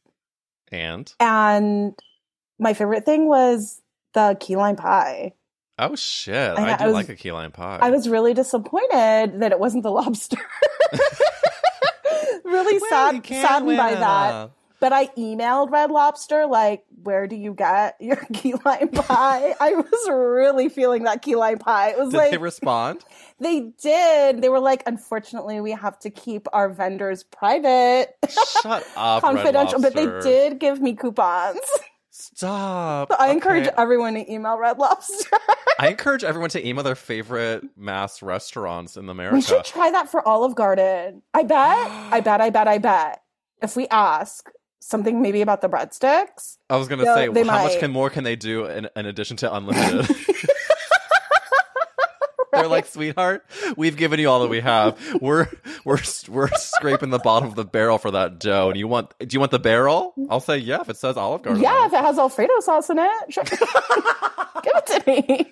[0.72, 1.96] And and
[2.60, 3.82] my favorite thing was
[4.14, 5.34] the key lime pie.
[5.80, 6.36] Oh shit!
[6.58, 7.80] I- I, do I was- like a key lime pie.
[7.82, 10.38] I was really disappointed that it wasn't the lobster.
[12.66, 14.52] really Well, sad, saddened by that.
[14.80, 19.56] But I emailed Red Lobster, like, where do you get your key lime pie?
[19.58, 21.92] I was really feeling that key lime pie.
[21.92, 23.06] It was Did like, they respond?
[23.40, 24.42] they did.
[24.42, 29.82] They were like, unfortunately, we have to keep our vendors private, Shut up, Red confidential.
[29.82, 31.62] But they did give me coupons.
[32.16, 33.10] Stop.
[33.18, 33.76] I encourage Okay.
[33.76, 35.36] everyone to email Red Lobster.
[35.80, 39.36] I encourage everyone to email their favorite mass restaurants in the America.
[39.36, 41.24] we should try that for Olive Garden.
[41.34, 41.58] I bet,
[42.14, 43.24] I bet, I bet, I bet.
[43.64, 44.48] If we ask
[44.80, 48.24] something maybe about the breadsticks, I was gonna say, they how much can more can
[48.24, 50.06] they do in, in addition to unlimited?
[52.64, 53.46] They're like, sweetheart,
[53.76, 54.98] we've given you all that we have.
[55.22, 55.50] We're
[55.84, 56.00] we're
[56.30, 58.70] we're scraping the bottom of the barrel for that dough.
[58.70, 59.14] And you want?
[59.20, 60.14] Do you want the barrel?
[60.30, 61.62] I'll say yeah if it says Olive Garden.
[61.62, 63.44] yeah, if it has Alfredo sauce in it, sure.
[64.64, 65.52] give it to me.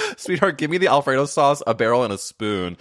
[0.16, 2.76] sweetheart, give me the Alfredo sauce, a barrel, and a spoon.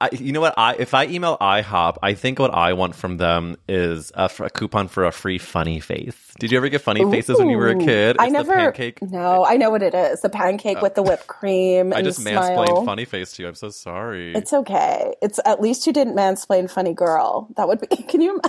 [0.00, 0.54] I, you know what?
[0.56, 4.88] I if I email IHOP, I think what I want from them is a coupon
[4.88, 6.16] for a free funny face.
[6.38, 7.84] Did you ever get funny faces when you were a Ooh.
[7.84, 8.16] kid?
[8.18, 8.54] I never.
[8.54, 9.00] Pancake.
[9.02, 10.20] No, I know what it is.
[10.20, 11.04] The pancake with the oh.
[11.04, 11.92] whipped cream.
[11.94, 12.66] I and just the smile.
[12.66, 13.48] mansplained funny face to you.
[13.48, 14.34] I'm so sorry.
[14.34, 15.14] It's okay.
[15.22, 17.48] It's at least you didn't mansplain funny girl.
[17.56, 17.86] That would be.
[18.08, 18.40] Can you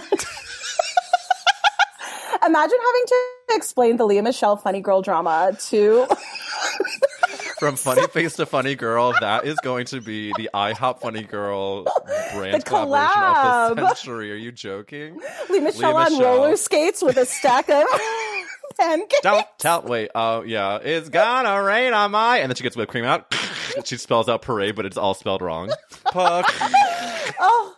[2.46, 3.16] imagine having to
[3.52, 6.08] explain the Lea Michele funny girl drama to.
[7.60, 11.84] From funny face to funny girl, that is going to be the IHOP funny girl
[12.34, 13.88] brand The collaboration of the collab.
[13.96, 14.32] century.
[14.32, 15.20] Are you joking?
[15.50, 16.36] Lea Michele on Michelle.
[16.38, 17.86] roller skates with a stack of
[18.80, 19.22] pancakes.
[19.24, 19.82] Don't tell.
[19.82, 20.12] Wait.
[20.14, 22.38] Oh yeah, it's gonna rain on my.
[22.38, 23.34] And then she gets whipped cream out.
[23.86, 25.72] she spells out parade, but it's all spelled wrong.
[26.06, 26.46] Puck.
[27.40, 27.76] Oh,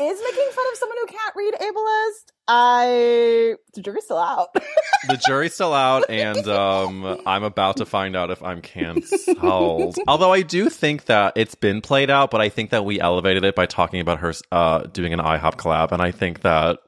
[0.00, 2.32] is making fun of someone who can't read ableist?
[2.48, 4.54] I the jury's still out.
[5.06, 9.96] the jury's still out, and um, I'm about to find out if I'm cancelled.
[10.08, 13.44] Although I do think that it's been played out, but I think that we elevated
[13.44, 16.78] it by talking about her uh, doing an IHOP collab, and I think that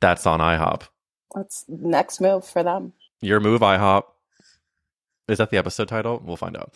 [0.00, 0.82] that's on IHOP.
[1.34, 2.92] That's next move for them.
[3.20, 4.04] Your move, IHOP.
[5.26, 6.20] Is that the episode title?
[6.22, 6.74] We'll find out.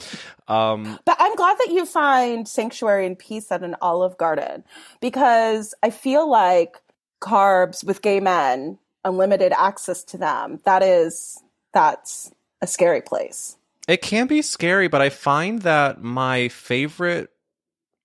[0.48, 4.64] Um, But I'm glad that you find sanctuary and peace at an Olive Garden
[5.02, 6.78] because I feel like
[7.20, 11.38] carbs with gay men, unlimited access to them, that is
[11.72, 13.57] that's a scary place.
[13.88, 17.31] it can be scary, but I find that my favorite,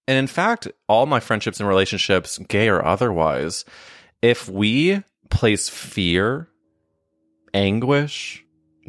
[0.07, 3.65] and in fact, all my friendships and relationships, gay or otherwise,
[4.21, 6.47] if we place fear,
[7.53, 8.43] anguish,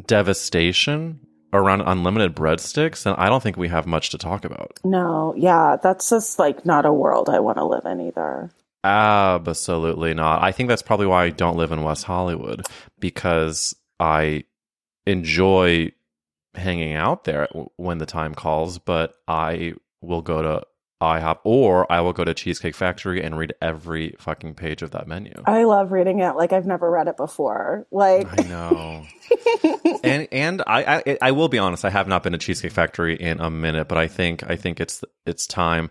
[0.07, 1.19] devastation
[1.53, 4.79] around unlimited breadsticks, then I don't think we have much to talk about.
[4.83, 8.51] No, yeah, that's just like not a world I want to live in either.
[8.85, 10.43] Absolutely not.
[10.43, 12.67] I think that's probably why I don't live in West Hollywood
[12.99, 14.43] because I
[15.07, 15.91] enjoy
[16.53, 20.63] hanging out there when the time calls, but I will go to
[21.01, 25.07] IHOP or I will go to Cheesecake Factory and read every fucking page of that
[25.07, 25.33] menu.
[25.45, 27.87] I love reading it like I've never read it before.
[27.91, 29.03] Like I know.
[30.03, 33.15] and and I, I I will be honest, I have not been to Cheesecake Factory
[33.15, 35.89] in a minute, but I think I think it's it's time.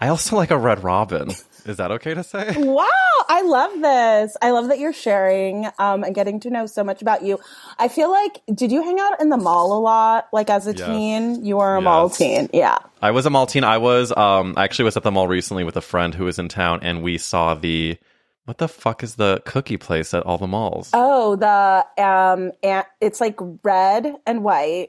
[0.00, 1.30] I also like a Red Robin.
[1.64, 2.54] Is that okay to say?
[2.58, 2.86] Wow,
[3.28, 4.36] I love this.
[4.42, 7.38] I love that you're sharing um, and getting to know so much about you.
[7.78, 10.28] I feel like, did you hang out in the mall a lot?
[10.32, 10.86] Like as a Yes.
[10.88, 12.48] teen, you were a mall teen.
[12.52, 12.78] Yeah.
[13.00, 13.62] I was a mall teen.
[13.64, 16.38] I was um I actually was at the mall recently with a friend who was
[16.38, 17.98] in town and we saw the
[18.44, 20.90] what the fuck is the cookie place at all the malls?
[20.92, 24.88] Oh, the um, an- it's like red and white.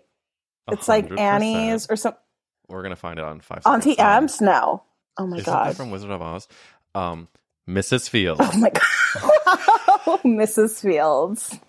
[0.71, 1.19] It's like 100%.
[1.19, 2.15] Annie's or some
[2.67, 3.62] We're gonna find it on five.
[3.65, 3.97] Auntie.
[3.99, 4.41] M's.
[4.41, 4.81] No.
[5.17, 5.76] Oh my god.
[5.78, 6.47] from Wizard of Oz?
[6.95, 7.28] Um,
[7.67, 8.10] Mrs.
[8.10, 8.41] Fields.
[8.43, 10.19] Oh my god.
[10.23, 10.82] Mrs.
[10.82, 11.60] Fields.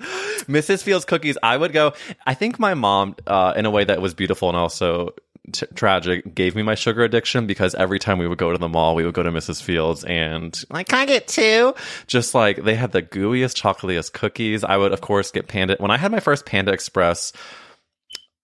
[0.00, 0.82] Mrs.
[0.82, 1.36] Fields cookies.
[1.42, 1.92] I would go.
[2.26, 5.10] I think my mom, uh, in a way that was beautiful and also
[5.52, 8.68] t- tragic, gave me my sugar addiction because every time we would go to the
[8.68, 9.60] mall, we would go to Mrs.
[9.62, 11.74] Fields and like, can I get two?
[12.06, 14.62] Just like they had the gooeyest, chocolatiest cookies.
[14.64, 15.76] I would, of course, get Panda.
[15.78, 17.32] When I had my first Panda Express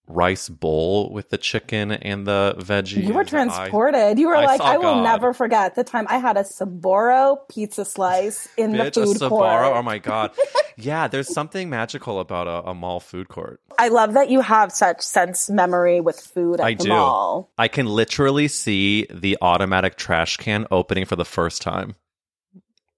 [0.07, 4.19] rice bowl with the chicken and the veggies, You were I- transported.
[4.19, 5.03] you were I like, I will God.
[5.03, 9.17] never forget the time I had a Sbarro pizza slice in Bitch, the a food
[9.17, 9.29] Sbarro.
[9.31, 9.77] court.
[9.77, 10.33] Oh my god.
[10.77, 13.61] Yeah, there's something magical about a, a mall food court.
[13.79, 16.89] I love that you have such sense memory with food at I the do.
[16.89, 17.53] mall.
[17.57, 21.95] I can literally see the automatic trash can opening for the first time.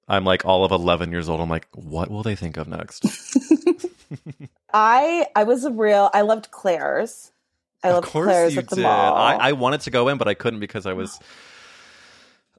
[0.09, 1.39] I'm like all of 11 years old.
[1.43, 3.05] I'm like, what will they think of next?
[4.73, 7.33] I I was a real I loved Claire's.
[7.85, 8.83] I of loved course Claire's you at the did.
[8.83, 9.15] mall.
[9.15, 11.19] I, I wanted to go in, but I couldn't because I was.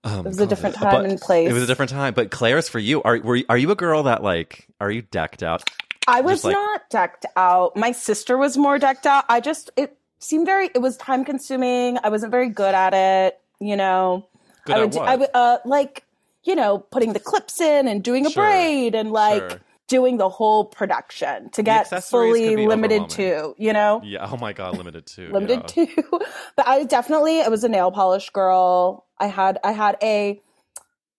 [0.03, 0.91] Um, It was a different COVID.
[0.91, 1.49] time and place.
[1.49, 2.13] It was a different time.
[2.13, 3.01] But Claire's for you.
[3.03, 4.67] Are were you, are you a girl that like?
[4.79, 5.63] Are you decked out?
[6.07, 7.75] I was like- not decked out.
[7.75, 9.25] My sister was more decked out.
[9.27, 11.97] I just it seemed very it was time consuming.
[12.03, 14.25] I wasn't very good at it, you know.
[14.65, 14.99] Good I would do-?
[14.99, 16.03] I would uh like,
[16.43, 19.59] you know, putting the clips in and doing a Sure, braid and like sure.
[19.87, 24.01] Doing the whole production to get fully limited to, you know.
[24.03, 24.27] Yeah.
[24.29, 25.85] Oh my god, limited to limited yeah.
[25.85, 26.19] to
[26.55, 30.41] but i definitely i was a nail polish girl i had i had a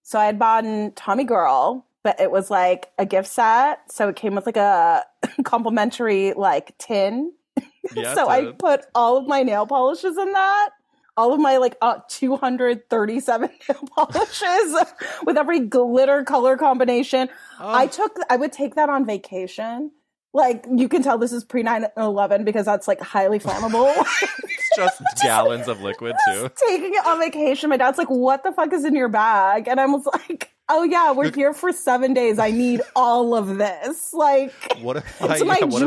[0.02, 0.64] so i had bought
[0.96, 5.04] tommy girl but it was like a gift set so it came with like a
[5.44, 7.33] complimentary like tin
[7.94, 10.70] Yeah, so i put all of my nail polishes in that
[11.18, 14.76] all of my like uh, 237 nail polishes
[15.24, 17.28] with every glitter color combination
[17.61, 17.88] i Oh.
[17.88, 19.90] took i would take that on vacation
[20.33, 23.92] like you can tell this is pre 9-11 because that's like highly flammable
[24.42, 26.50] It's just gallons of liquid too.
[26.68, 27.70] taking it on vacation.
[27.70, 30.85] My dad's like, "What the fuck is in your bag?" And I was like, "Oh
[30.85, 32.38] yeah, we're here for seven days.
[32.38, 34.12] I need all of this.
[34.12, 35.78] Like, What if I, it's my yeah, I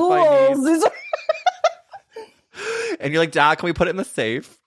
[0.54, 0.84] jewels." need,
[3.00, 4.58] and you're like, Dad, can we put it in the safe?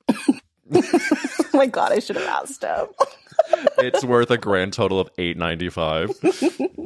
[0.72, 2.86] Oh my god, I should have asked him.
[3.78, 6.10] It's worth a grand total of eight ninety five.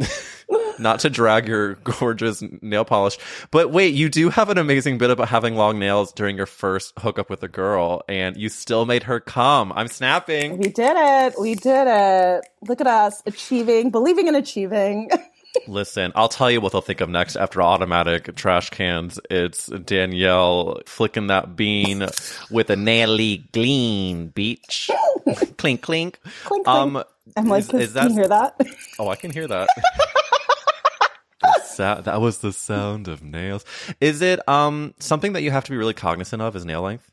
[0.78, 3.18] Not to drag your gorgeous nail polish,
[3.50, 6.94] but wait, you do have an amazing bit about having long nails during your first
[6.98, 9.72] hookup with a girl, and you still made her come.
[9.72, 10.56] I'm snapping.
[10.58, 11.34] We did it.
[11.38, 12.44] We did it.
[12.66, 15.10] Look at us achieving, believing in achieving.
[15.66, 19.18] Listen, I'll tell you what they'll think of next after automatic trash cans.
[19.30, 22.06] It's Danielle flicking that bean
[22.50, 24.90] with a naily gleam, beach.
[25.58, 25.82] clink, clink.
[25.82, 26.68] Clink, clink.
[26.68, 27.02] Um,
[27.36, 28.56] I'm like, is- is can you hear that?
[28.98, 29.68] Oh, I can hear that.
[31.78, 33.64] That was the sound of nails.
[34.00, 36.56] Is it um something that you have to be really cognizant of?
[36.56, 37.08] Is nail length?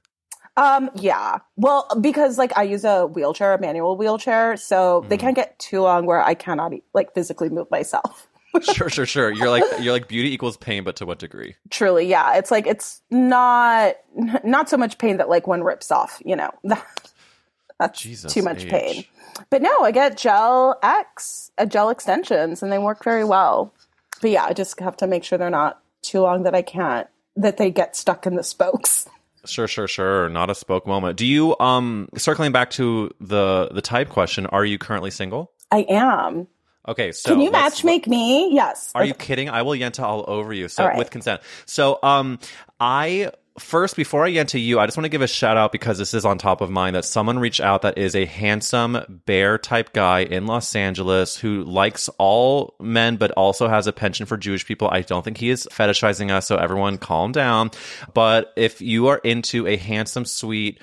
[0.58, 1.38] Um, yeah.
[1.56, 5.10] Well, because like I use a wheelchair, a manual wheelchair, so Mm.
[5.10, 8.28] they can't get too long where I cannot like physically move myself.
[8.62, 9.32] Sure, sure, sure.
[9.32, 11.56] You're like you're like beauty equals pain, but to what degree?
[11.70, 13.96] truly yeah it's like it's not
[14.44, 16.52] not so much pain that like one rips off you know
[17.80, 19.04] that's Jesus too much pain
[19.50, 23.74] but no i get gel x uh, gel extensions and they work very well
[24.22, 27.08] but yeah i just have to make sure they're not too long that i can't
[27.36, 29.08] that they get stuck in the spokes
[29.46, 30.28] Sure, sure, sure.
[30.28, 31.18] Not a spoke moment.
[31.18, 34.48] Do you um circling back to the the type question?
[34.48, 35.52] Are you currently single?
[35.72, 36.48] i am
[36.88, 39.50] Okay, so can you match make me yes Are you kidding?
[39.50, 40.68] I will yenta all over you.
[40.68, 40.98] So right.
[40.98, 41.42] with consent.
[41.66, 42.40] So um
[42.80, 45.98] I first before I yenta you, I just want to give a shout out because
[45.98, 49.58] this is on top of mind that someone reached out that is a handsome bear
[49.58, 54.38] type guy in Los Angeles who likes all men but also has a penchant for
[54.38, 54.90] Jewish people.
[54.92, 57.72] I don't think he is fetishizing us, so everyone calm down.
[58.14, 60.80] But if you are into a handsome, sweet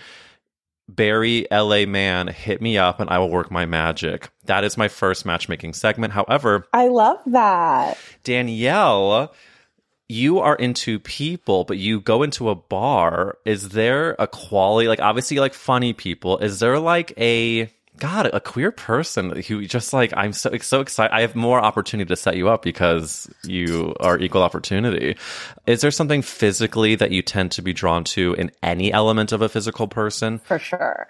[0.94, 4.30] Barry LA man, hit me up and I will work my magic.
[4.44, 6.12] That is my first matchmaking segment.
[6.12, 9.32] However, i love that Danielle,
[10.08, 13.38] you are into people, but you go into a bar.
[13.44, 16.38] Is there a quality, like obviously like funny people?
[16.38, 21.14] Is there like a God, a queer person who just like I'm so so excited.
[21.14, 25.16] I have more opportunity to set you up because you are equal opportunity.
[25.66, 29.42] Is there something physically that you tend to be drawn to in any element of
[29.42, 30.38] a physical person?
[30.38, 31.06] for sure.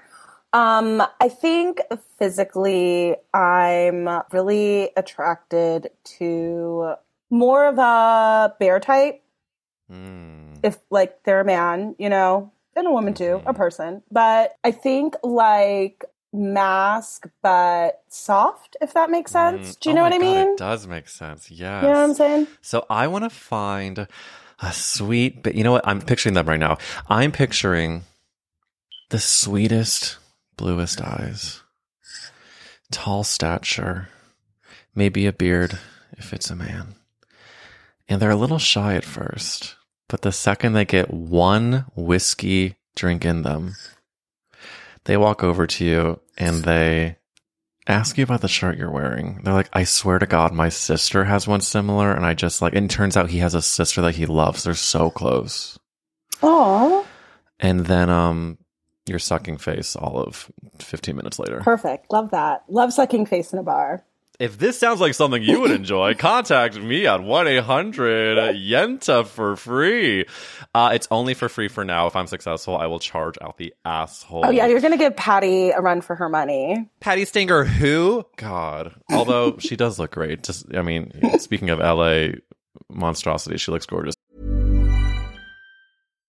[0.52, 1.80] Um, I think
[2.18, 6.94] physically, I'm really attracted to
[7.30, 9.22] more of a bear type.
[9.88, 10.54] Hmm.
[10.62, 13.48] If like they're a man, you know, and a woman too, Mm-hmm.
[13.48, 14.02] a person.
[14.10, 18.76] But I think like mask, but soft.
[18.80, 19.76] If that makes sense.
[19.76, 19.80] Mm.
[19.80, 20.48] Do you Oh know what I God, mean?
[20.52, 21.50] It does make sense.
[21.50, 22.46] yeah You know what I'm saying?
[22.60, 24.06] So I want to find
[24.60, 25.86] a sweet, but you know what?
[25.86, 26.78] I'm picturing them right now.
[27.08, 28.02] I'm picturing
[29.10, 30.16] the sweetest,
[30.56, 31.62] bluest eyes,
[32.90, 34.08] tall stature,
[34.94, 35.78] maybe a beard
[36.16, 36.94] if it's a man.
[38.08, 39.76] And they're a little shy at first,
[40.08, 43.74] but the second they get one whiskey drink in them,
[45.04, 47.16] they walk over to you and they
[47.86, 49.40] ask you about the shirt you're wearing.
[49.42, 52.12] They're like, I swear to God, my sister has one similar.
[52.12, 54.62] And I just like, and it turns out he has a sister that he loves.
[54.64, 55.78] They're so close.
[56.42, 57.06] Oh,
[57.60, 58.58] And then, um,
[59.06, 60.48] you're sucking face all of
[60.78, 61.60] 15 minutes later.
[61.60, 62.12] perfect.
[62.12, 62.62] Love that.
[62.68, 64.04] Love sucking face in a bar.
[64.42, 69.54] If this sounds like something you would enjoy, contact me at 1 800 Yenta for
[69.54, 70.26] free.
[70.74, 72.08] Uh, it's only for free for now.
[72.08, 74.44] If I'm successful, I will charge out the asshole.
[74.44, 76.90] Oh yeah, you're gonna give Patty a run for her money.
[76.98, 78.26] Patti Stanger, who?
[78.34, 78.92] God.
[79.12, 80.42] Although she does look great.
[80.42, 82.40] Just, I mean, speaking of LA
[82.88, 84.16] monstrosity, she looks gorgeous.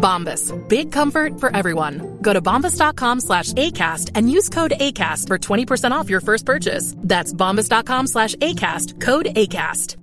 [0.00, 0.52] Bombas.
[0.68, 2.18] Big comfort for everyone.
[2.22, 6.94] Go to bombas.com slash ACAST and use code ACAST for 20% off your first purchase.
[6.98, 9.00] That's bombas.com slash ACAST.
[9.00, 9.96] Code ACAST.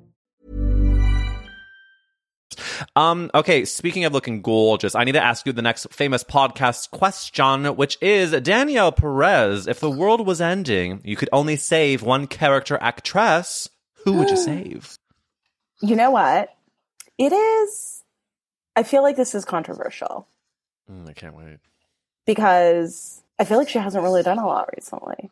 [2.96, 6.92] Um, okay, speaking of looking gorgeous, I need to ask you the next famous podcast
[6.92, 9.68] question, which is Danielle Perez.
[9.68, 13.70] If the world was ending, you could only save one character actress.
[14.06, 14.98] Who would you save?
[15.82, 16.50] You know what?
[17.18, 17.97] It is.
[18.78, 20.28] I feel like this is controversial
[20.90, 21.58] Mm, I can't wait.
[22.26, 25.30] because I feel like she hasn't really done a lot recently.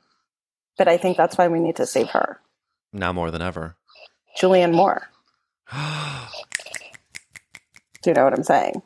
[0.77, 2.41] But I think that's why we need to save her.
[2.91, 3.77] Now more than ever.
[4.37, 5.07] Julianne Moore.
[8.01, 8.81] Do you know what I'm saying?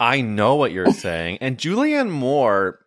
[0.00, 1.38] I know what you're saying.
[1.40, 2.78] And Julianne Moore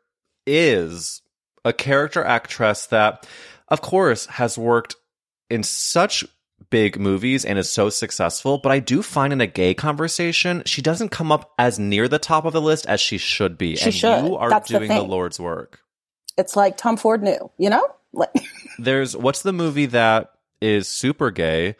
[0.45, 1.21] is
[1.65, 3.27] a character actress that,
[3.67, 4.95] of course, has worked
[5.49, 6.23] in such
[6.69, 8.57] big movies and is so successful.
[8.57, 12.19] But I do find in a gay conversation, she doesn't come up as near the
[12.19, 13.75] top of the list as she should be.
[13.75, 14.25] She and should.
[14.25, 15.07] you are That's doing the, thing.
[15.07, 15.81] Lord's work.
[16.37, 17.85] It's like Tom Ford knew, you know?
[18.13, 18.31] Like
[18.79, 21.75] There's what's the movie that is super gay?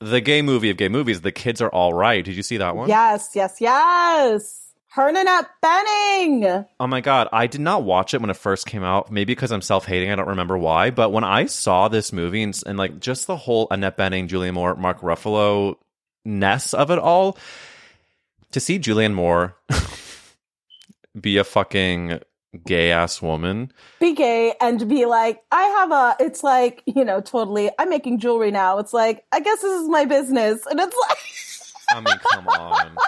[0.00, 2.24] The gay movie of gay movies, The Kids Are All Right.
[2.24, 2.88] Did you see that one?
[2.88, 4.65] Yes, yes, yes.
[4.96, 6.66] Her and Annette Bening.
[6.80, 9.12] Oh my god, I did not watch it when it first came out.
[9.12, 10.88] Maybe because I'm self-hating, I don't remember why.
[10.90, 14.54] But when I saw this movie and, and like just the whole Annette Bening, Julianne
[14.54, 15.76] Moore, Mark Ruffalo
[16.24, 17.36] ness of it all,
[18.52, 19.54] to see Julianne Moore
[21.20, 22.20] be a fucking
[22.64, 27.20] gay ass woman, Be gay and be like, I have a, it's like, you know,
[27.20, 28.78] totally, I'm making jewelry now.
[28.78, 30.64] It's like, I guess this is my business.
[30.64, 31.18] And it's like,
[31.90, 32.96] I mean, come on.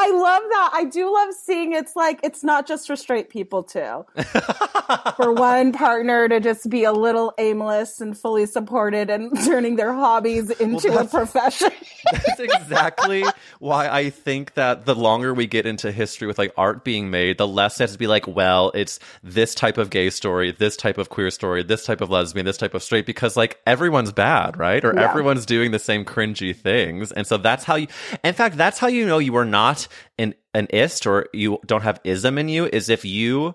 [0.00, 0.70] I love that.
[0.74, 4.04] I do love seeing it's like it's not just for straight people too.
[5.16, 9.92] for one partner to just be a little aimless and fully supported and turning their
[9.92, 11.70] hobbies into a profession.
[12.12, 13.24] That's exactly
[13.58, 17.38] why I think that the longer we get into history with like art being made,
[17.38, 20.76] the less it has to be like, well, it's this type of gay story, this
[20.76, 24.12] type of queer story, this type of lesbian, this type of straight, because like everyone's
[24.12, 24.84] bad, right?
[24.84, 25.02] Or Yeah.
[25.04, 27.10] everyone's doing the same cringy things.
[27.12, 27.88] And so that's how you,
[28.22, 29.87] in fact, that's how you know you are not
[30.18, 33.54] an, an ist or you don't have ism in you is if you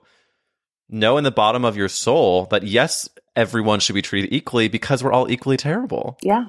[0.89, 5.03] know in the bottom of your soul that yes, everyone should be treated equally because
[5.03, 6.17] we're all equally terrible.
[6.21, 6.45] yeah.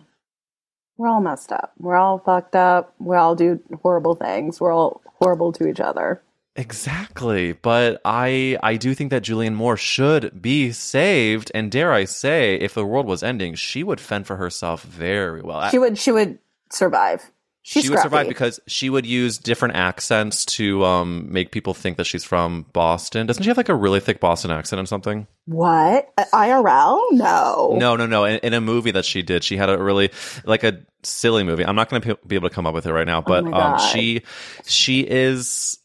[0.96, 1.72] We're all messed up.
[1.76, 2.94] We're all fucked up.
[3.00, 4.60] We all do horrible things.
[4.60, 6.22] We're all horrible to each other.
[6.54, 12.04] Exactly, but I I do think that Julianne Moore should be saved, and dare I
[12.04, 15.68] say, if the world was ending, she would fend for herself very well.
[15.70, 16.38] She would she would
[16.70, 17.28] survive.
[17.66, 21.96] She's she would survive because she would use different accents to um make people think
[21.96, 23.26] that she's from Boston.
[23.26, 25.26] Doesn't she have like a really thick Boston accent or something?
[25.46, 26.12] What?
[26.18, 27.00] Uh, IRL?
[27.12, 27.74] No.
[27.78, 28.24] No, no, no.
[28.26, 30.10] In, in a movie that she did, she had a really
[30.44, 31.64] like a silly movie.
[31.64, 33.54] I'm not going to be able to come up with it right now, but Oh
[33.54, 34.20] um, she
[34.66, 35.78] she is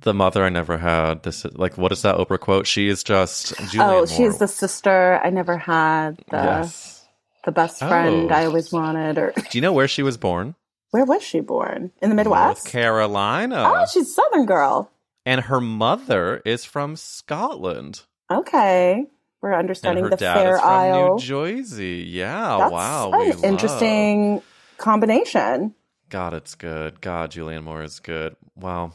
[0.00, 1.24] the mother I never had.
[1.24, 2.66] This like what is that Oprah quote?
[2.66, 4.06] She is just Julianne oh, Moore.
[4.06, 6.16] she's the sister I never had.
[6.30, 7.04] The yes.
[7.44, 8.34] the best friend Oh.
[8.34, 9.18] I always wanted.
[9.18, 10.54] Or Do you know where she was born?
[10.90, 11.90] Where was she born?
[12.02, 12.64] In the Midwest.
[12.64, 13.64] North Carolina.
[13.66, 14.90] Oh, she's a Southern girl.
[15.26, 18.02] and her mother is from Scotland.
[18.30, 19.06] Okay,
[19.42, 21.14] we're And understanding her the dad Fair is from Isle.
[21.16, 22.04] New Jersey.
[22.08, 23.10] Yeah, That's wow.
[23.12, 24.42] an we love- interesting
[24.78, 25.74] combination.
[26.08, 27.00] God, it's good.
[27.00, 28.34] God, Julianne Moore is good.
[28.56, 28.92] Wow.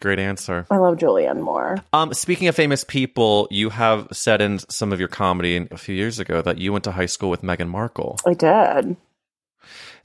[0.00, 0.66] Great answer.
[0.70, 1.76] I love Julianne Moore.
[1.92, 5.94] Um, speaking of famous people, you have said in some of your comedy a few
[5.94, 8.18] years ago that you went to high school with Meghan Markle.
[8.26, 8.96] I did.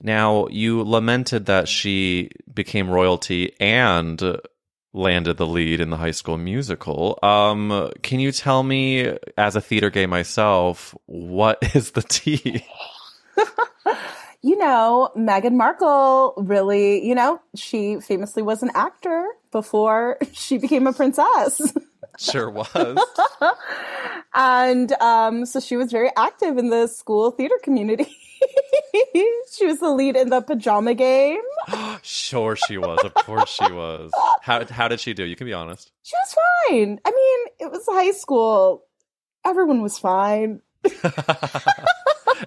[0.01, 4.39] Now, you lamented that she became royalty and
[4.93, 7.19] landed the lead in the high school musical.
[7.21, 12.65] Um, can you tell me, as a theater gay myself, what is the tea?
[14.45, 20.85] You know, Meghan Markle really, you know, she famously was an actor before she became
[20.85, 21.73] a princess.
[22.19, 22.95] sure was.
[24.35, 28.15] and um, so she was very active in the school theater community.
[29.51, 31.41] she was the lead in the pajama game.
[32.01, 32.99] Sure, she was.
[33.03, 34.11] Of course, she was.
[34.41, 35.23] How how did she do?
[35.23, 35.91] You can be honest.
[36.03, 36.35] She was
[36.69, 36.99] fine.
[37.03, 38.83] I mean, it was high school.
[39.43, 40.61] Everyone was fine.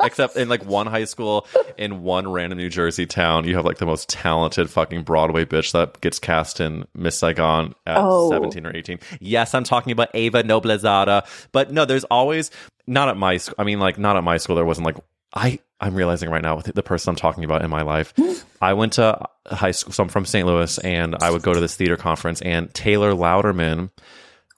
[0.03, 1.46] Except in like one high school
[1.76, 5.72] in one random New Jersey town, you have like the most talented fucking Broadway bitch
[5.72, 8.30] that gets cast in Miss Saigon at Oh.
[8.30, 9.01] 17 or 18.
[9.20, 11.26] Yes, I'm talking about Ava Noblezada.
[11.53, 12.51] But no, there's always
[12.86, 13.55] not at my school.
[13.59, 14.57] I mean, like not at my school.
[14.57, 14.96] There wasn't like
[15.33, 15.61] I.
[15.81, 18.12] I'm realizing right now with the person I'm talking about in my life.
[18.61, 19.93] I went to high school.
[19.93, 20.45] So I'm from St.
[20.45, 22.43] Louis, and I would go to this theater conference.
[22.43, 23.91] And Taylor Louderman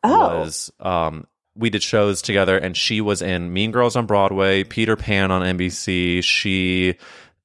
[0.03, 4.65] Oh, was um we did shows together and she was in Mean Girls on Broadway,
[4.65, 6.95] Peter Pan on NBC, she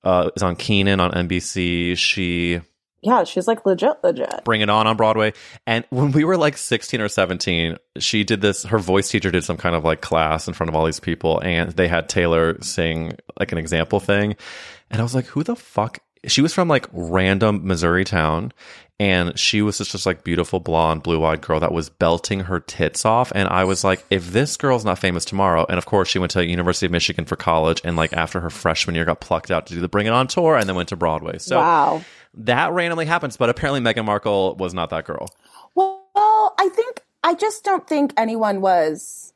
[0.05, 2.61] uh is on Kenan on NBC, she
[3.05, 4.43] yeah, she's like legit, legit.
[4.43, 5.33] Bring It On on Broadway.
[5.67, 9.43] And when we were like 16 or 17, she did this her voice teacher did
[9.43, 12.61] some kind of like class in front of all these people and they had Taylor
[12.61, 14.35] sing like an example thing.
[14.89, 18.51] And I was like, who the fuck she was from like random Missouri town
[18.99, 23.05] and she was just, just like beautiful blonde blue-eyed girl that was belting her tits
[23.05, 26.19] off and I was like if this girl's not famous tomorrow and of course she
[26.19, 29.51] went to University of Michigan for college and like after her freshman year got plucked
[29.51, 31.37] out to do the Bring It On tour and then went to Broadway.
[31.37, 32.03] So wow.
[32.37, 35.27] That randomly happens but apparently Meghan Markle was not that girl.
[35.73, 39.33] Well, I think I just don't think anyone was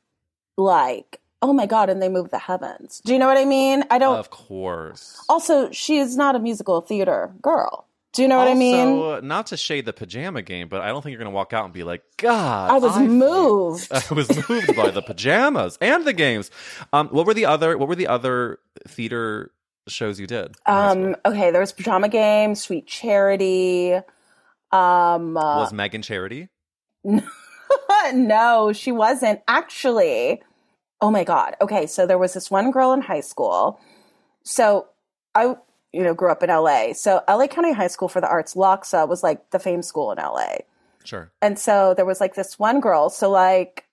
[0.58, 3.02] like, oh my god, and they moved the heavens.
[3.04, 3.84] Do you know what I mean?
[3.90, 4.18] I don't.
[4.18, 5.24] Of course.
[5.28, 7.86] also, she is not a musical theater girl.
[8.14, 8.88] Do you know what I mean?
[8.88, 11.54] Also, not to shade the pajama game, but I don't think you're going to walk
[11.54, 13.88] out and be like, God, I was moved.
[13.92, 16.50] I was moved by the pajamas and the games.
[16.92, 17.78] Um, what were the other?
[17.78, 19.52] What were the other theater
[19.88, 20.56] shows you did?
[20.66, 23.94] Um, okay, there was Pajama Game, Sweet Charity.
[24.72, 26.50] Um, uh, was Meghan Charity?
[28.14, 30.42] no, she wasn't actually.
[31.02, 31.56] Oh my god.
[31.62, 33.80] Okay, so there was this one girl in high school.
[34.44, 34.88] So
[35.34, 35.56] I,
[35.94, 36.94] you know, grew up in LA.
[36.94, 40.18] So LA County High School for the Arts, LACHSA, was like the fame school in
[40.18, 40.58] LA.
[41.04, 41.32] Sure.
[41.42, 43.10] And so there was like this one girl.
[43.10, 43.86] So like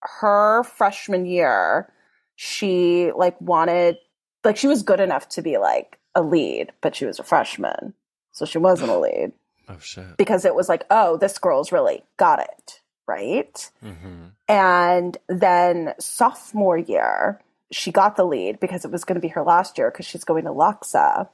[0.00, 1.92] her freshman year,
[2.36, 3.96] she like wanted
[4.44, 7.94] like she was good enough to be like a lead, but she was a freshman.
[8.32, 9.32] So she wasn't a lead
[9.68, 10.16] Oh shit.
[10.16, 13.70] because it was like, oh, this girl's really got it, right?
[13.82, 17.40] hmm And then sophomore year,
[17.72, 20.24] she got the lead because it was going to be her last year because she's
[20.24, 21.28] going to LACHSA.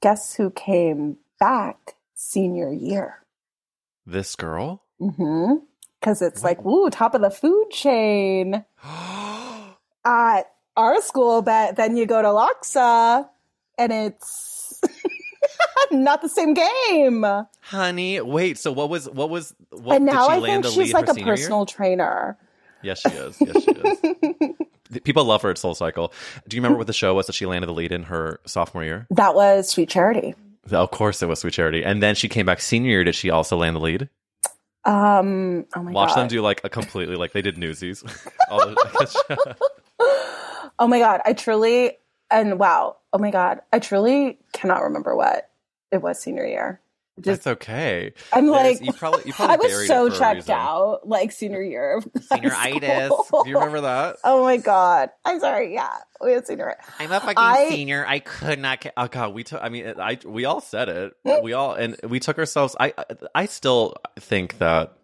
[0.00, 3.18] Guess who came back senior year.
[4.04, 4.82] This girl?
[5.00, 5.64] Mm-hmm.
[6.00, 8.64] Because it's like, ooh, top of the food chain
[10.04, 13.28] at our school, but then you go to LACHSA
[13.78, 14.80] and it's
[15.90, 17.24] not the same game.
[17.60, 18.58] Honey, wait.
[18.58, 21.08] So what was what was what and now did she I land think she's like
[21.08, 21.36] a senior year?
[21.36, 22.36] personal trainer.
[22.82, 23.36] Yes, she is.
[23.40, 24.56] Yes, she is.
[25.04, 26.12] People love her at Soul Cycle.
[26.48, 28.84] Do you remember what the show was that she landed the lead in her sophomore
[28.84, 29.06] year?
[29.10, 30.34] That was Sweet Charity.
[30.70, 31.82] Of course, it was Sweet Charity.
[31.84, 33.04] And then she came back senior year.
[33.04, 34.08] Did she also land the lead?
[34.84, 36.16] Um, oh my Watch god.
[36.22, 38.02] them do like a completely like they did Newsies.
[38.50, 39.56] All the-
[40.78, 41.98] Oh my god, I truly
[42.30, 45.50] and wow, oh my god, I truly cannot remember what
[45.90, 46.80] it was senior year.
[47.20, 48.14] Just That's okay.
[48.32, 51.06] I'm There's- like you probably you probably I was so it for a checked out
[51.06, 51.98] like senior year.
[51.98, 53.44] of Senioritis.
[53.44, 54.16] Do you remember that?
[54.24, 55.74] Oh my god, I'm sorry.
[55.74, 55.94] Yeah,
[56.24, 56.74] we had senior.
[56.98, 58.06] I'm a fucking I- senior.
[58.06, 58.80] I could not.
[58.80, 59.62] Ca- oh god, we took.
[59.62, 61.12] I mean, I we all said it.
[61.26, 61.42] Mm.
[61.42, 62.74] We all and we took ourselves.
[62.80, 62.94] I
[63.34, 64.94] I still think that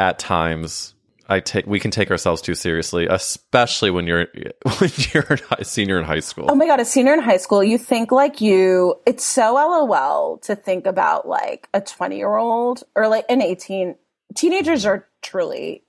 [0.00, 0.94] at times
[1.30, 4.26] I take we can take ourselves too seriously, especially when you're
[4.78, 6.46] when you're a senior in high school.
[6.48, 8.96] Oh my god, a senior in high school, you think like you.
[9.06, 13.94] It's so lol to think about like a 20 year old or like an 18.
[14.34, 15.84] Teenagers are truly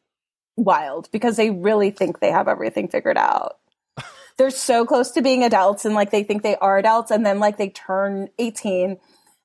[0.57, 3.57] wild because they really think they have everything figured out.
[4.37, 7.39] They're so close to being adults and like they think they are adults and then
[7.39, 8.97] like they turn 18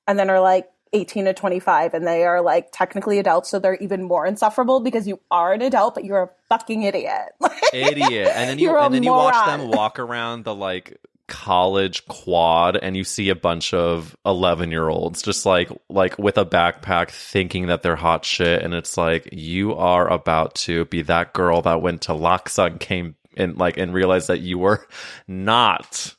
[0.07, 3.75] and then are like 18 to 25 and they are like technically adults so they're
[3.75, 7.29] even more insufferable because you are an adult but you're a fucking idiot.
[7.73, 8.31] Idiot.
[8.33, 12.95] And then you and then you watch them walk around the like college quad and
[12.95, 17.67] you see a bunch of 11 year olds just like like with a backpack thinking
[17.67, 21.81] that they're hot shit and it's like you are about to be that girl that
[21.81, 24.87] went to LACHSA and came and like and realized that you were
[25.27, 26.15] not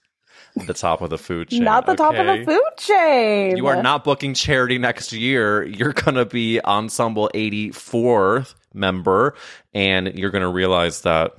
[0.67, 3.57] the top of the food chain Not the top of the food chain.
[3.57, 5.65] You are not booking charity next year.
[5.65, 9.35] You're going to be Ensemble 84th member,
[9.75, 11.35] and you're going to realize that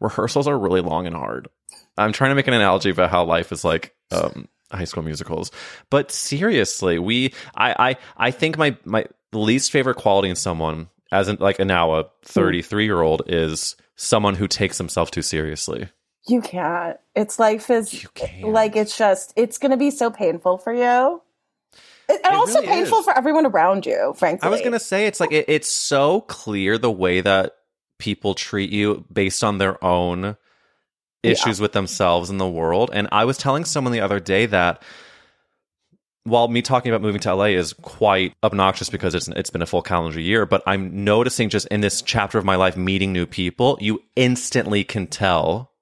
[0.00, 1.48] rehearsals are really long and hard.
[1.96, 5.50] I'm trying to make an analogy about how life is like um, high school musicals,
[5.90, 7.96] but seriously, we I I,
[8.28, 12.04] I think my my least favorite quality in someone, as in like a now a
[12.22, 15.88] 33 year old, is someone who takes himself too seriously.
[16.28, 16.98] You can't.
[17.14, 18.48] It's life is You eh, can't.
[18.48, 21.22] like it's just it's going to be so painful for you,
[22.08, 23.04] and and also really painful is.
[23.04, 24.14] for everyone around you.
[24.16, 27.54] Frankly, I was gonna say it's like it, it's so clear the way that
[27.98, 30.36] people treat you based on their own
[31.22, 32.90] issues with themselves and the world.
[32.92, 34.82] And I was telling someone the other day that
[36.24, 39.66] while me talking about moving to LA is quite obnoxious because it's it's been a
[39.66, 43.26] full calendar year, but I'm noticing just in this chapter of my life meeting new
[43.26, 45.72] people, you instantly can tell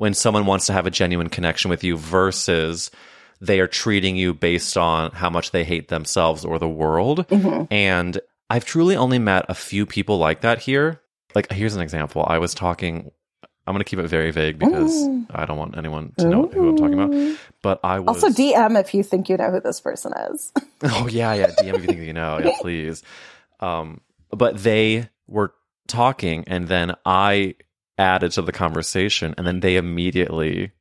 [0.00, 2.90] when someone wants to have a genuine connection with you versus
[3.38, 7.26] they are treating you based on how much they hate themselves or the world.
[7.70, 11.02] And I've truly only met a few people like that here.
[11.34, 12.24] Like, here's an example.
[12.26, 13.10] I was talking,
[13.66, 16.70] I'm going to keep it very vague because I don't want anyone to know who
[16.70, 17.38] I'm talking about.
[17.60, 18.24] But I was.
[18.24, 20.50] also DM if you think you know who this person is.
[20.82, 21.48] Oh yeah, yeah.
[21.60, 22.38] DM if you think you know.
[22.42, 23.02] Yeah, please.
[23.60, 25.52] Um, but they were
[25.88, 27.56] talking, and then I
[28.00, 30.72] added to the conversation, and then they immediately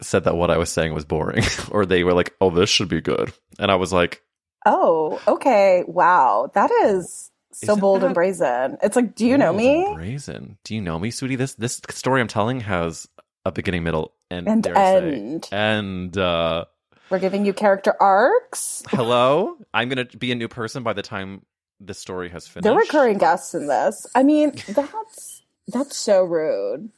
[0.00, 2.88] said that what I was saying was boring, or they were like, "Oh, this should
[2.88, 4.22] be good," and I was like,
[4.66, 8.78] oh, okay, wow, that is so Isn't bold and brazen.
[8.82, 9.90] It's like, do you know me?
[9.94, 10.56] Brazen.
[10.64, 11.36] Do you know me, sweetie?
[11.36, 13.06] This this story I'm telling has
[13.44, 15.48] a beginning, middle, and And I say, end.
[15.52, 16.64] and uh,
[17.10, 18.82] We're giving you character arcs.
[18.88, 19.56] hello.
[19.74, 21.42] I'm gonna be a new person by the time
[21.80, 22.62] the story has finished.
[22.64, 24.06] They're recurring guests in this.
[24.14, 25.31] I mean, that's
[25.68, 26.90] that's so rude.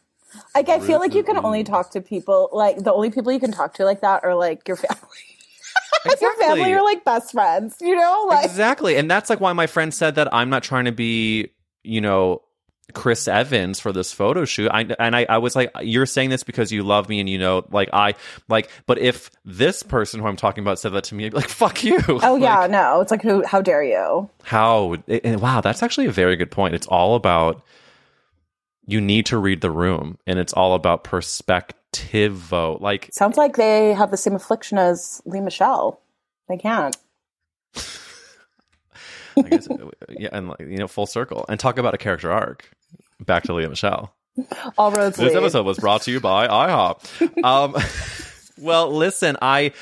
[0.54, 3.38] Like, I feel like you can only talk to people like the only people you
[3.40, 4.98] can talk to like that are like your family.
[6.06, 6.26] Exactly.
[6.26, 8.26] your family are like best friends, you know?
[8.28, 11.50] Like, exactly and that's like why my friend said that i'm not trying to be
[11.82, 12.42] you know
[12.92, 16.42] chris evans for this photo shoot I, and I, I was like you're saying this
[16.42, 18.14] because you love me and you know like i
[18.48, 21.38] like but if this person who i'm talking about said that to me i'd be
[21.38, 23.42] like fuck you oh yeah, no, it's like who?
[23.44, 24.28] How dare you?
[24.42, 27.62] how and wow that's actually a very good point it's all about
[28.86, 31.80] you need to read the room and it's all about perspective
[32.52, 36.00] like Sounds like they have the same affliction as Lea Michele.
[36.48, 36.96] They can't.
[39.36, 39.68] I guess,
[40.10, 42.70] yeah, and like, you know, full circle, and talk about a character arc.
[43.20, 44.12] Back to Lea Michele.
[44.78, 45.42] All roads This lead.
[45.42, 47.44] episode was brought to you by IHOP.
[47.44, 47.74] Um,
[48.64, 49.72] well, listen, I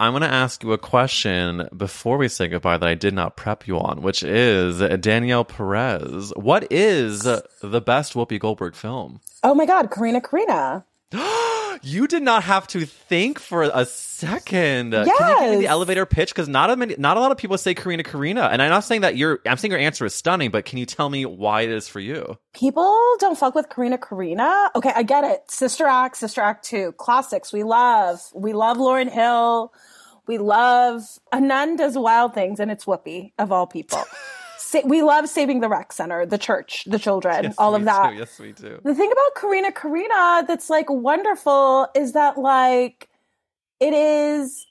[0.00, 3.36] I'm going to ask you a question before we say goodbye that I did not
[3.36, 6.32] prep you on, which is Danielle Perez.
[6.36, 9.20] What is the best Whoopi Goldberg film?
[9.42, 10.84] Oh my God, Corrina, Corrina.
[11.82, 14.92] you did not have to think for a second.
[14.92, 16.30] Can you give me the elevator pitch?
[16.30, 18.84] Because not a many, not a lot of people say Corrina Corrina, and I'm not
[18.84, 21.62] saying that your I'm saying your answer is stunning, but can you tell me why
[21.62, 22.36] it is for you?
[22.52, 24.68] People don't fuck with Corrina Corrina.
[24.74, 25.50] Okay, I get it.
[25.50, 27.52] Sister Act, Sister Act 2, classics.
[27.52, 28.20] We love.
[28.34, 29.72] We love Lauryn Hill.
[30.26, 34.02] We love A Nun Does Wild Things, and it's Whoopi, of all people.
[34.58, 38.10] Sa- we love Saving the Rec Center, the church, the children, Yes, all of that.
[38.10, 38.16] do.
[38.18, 38.80] Yes, we do.
[38.84, 43.08] The thing about Corrina Corrina that's like wonderful is that like
[43.80, 44.66] it is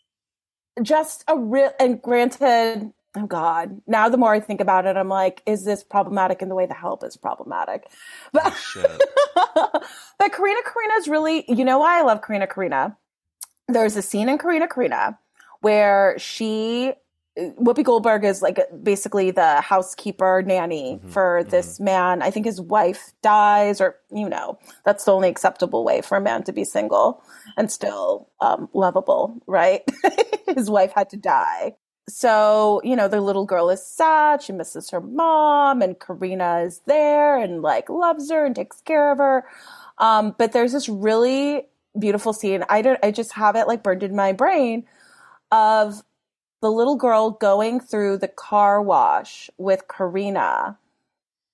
[0.83, 5.07] just a real and granted oh god now the more i think about it i'm
[5.09, 7.89] like is this problematic in the way the help is problematic
[8.31, 9.01] but oh, Shit.
[10.19, 12.95] but corrina corrina is really you know why i love corrina corrina
[13.67, 15.17] there's a scene in corrina corrina
[15.61, 16.93] where she
[17.37, 22.21] Whoopi Goldberg is like basically the housekeeper nanny for this man.
[22.21, 26.21] I think his wife dies, or you know, that's the only acceptable way for a
[26.21, 27.21] man to be single
[27.55, 29.83] and still um, lovable, right?
[30.55, 31.75] his wife had to die.
[32.09, 34.41] So, you know, the little girl is sad.
[34.41, 39.11] She misses her mom, and Corrina is there and like loves her and takes care
[39.11, 39.45] of her.
[39.99, 41.67] Um, but there's this really
[41.99, 42.63] beautiful scene.
[42.69, 44.85] I don't, I just have it like burned in my brain
[45.51, 46.03] of
[46.61, 50.77] the little girl going through the car wash with Corrina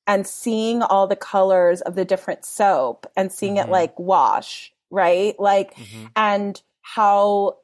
[0.07, 3.71] and seeing all the colors of the different soap and seeing it Mhm.
[3.71, 5.37] like wash, right?
[5.39, 6.11] Like, Mhm.
[6.15, 7.57] and how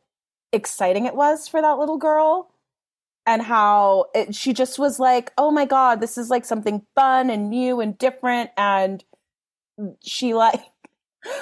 [0.51, 2.49] exciting it was for that little girl
[3.25, 7.29] and how it, she just was like, oh my God, this is like something fun
[7.29, 8.51] and new and different.
[8.57, 9.03] And
[10.01, 10.61] she like,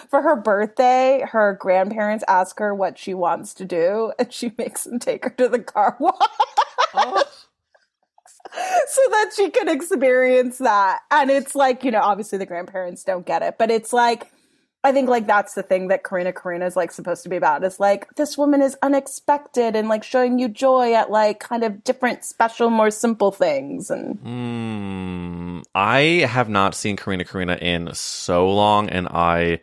[0.10, 4.84] for her birthday, her grandparents ask her what she wants to do, and she makes
[4.84, 6.16] them take her to the car wash
[6.94, 7.24] Oh.
[8.88, 11.00] so that she can experience that.
[11.12, 14.32] And it's like, you know, obviously the grandparents don't get it, but it's like,
[14.84, 17.64] I think like that's the thing that Corrina Corrina is like supposed to be about.
[17.64, 21.84] Is like this woman is unexpected and like showing you joy at like kind of
[21.84, 23.90] different, special, more simple things.
[23.90, 29.60] And Mm, I have not seen Corrina Corrina in so long, and I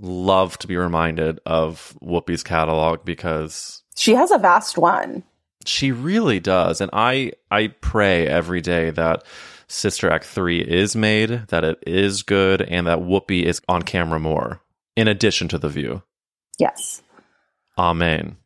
[0.00, 5.22] love to be reminded of Whoopi's catalog because she has a vast one.
[5.64, 6.80] she really does.
[6.80, 9.22] And I I pray every day that
[9.68, 14.18] Sister Act 3 is made, that it is good, and that Whoopi is on camera
[14.18, 14.62] more,
[14.96, 16.02] in addition to The View.
[16.58, 17.02] Yes.
[17.76, 18.36] Amen.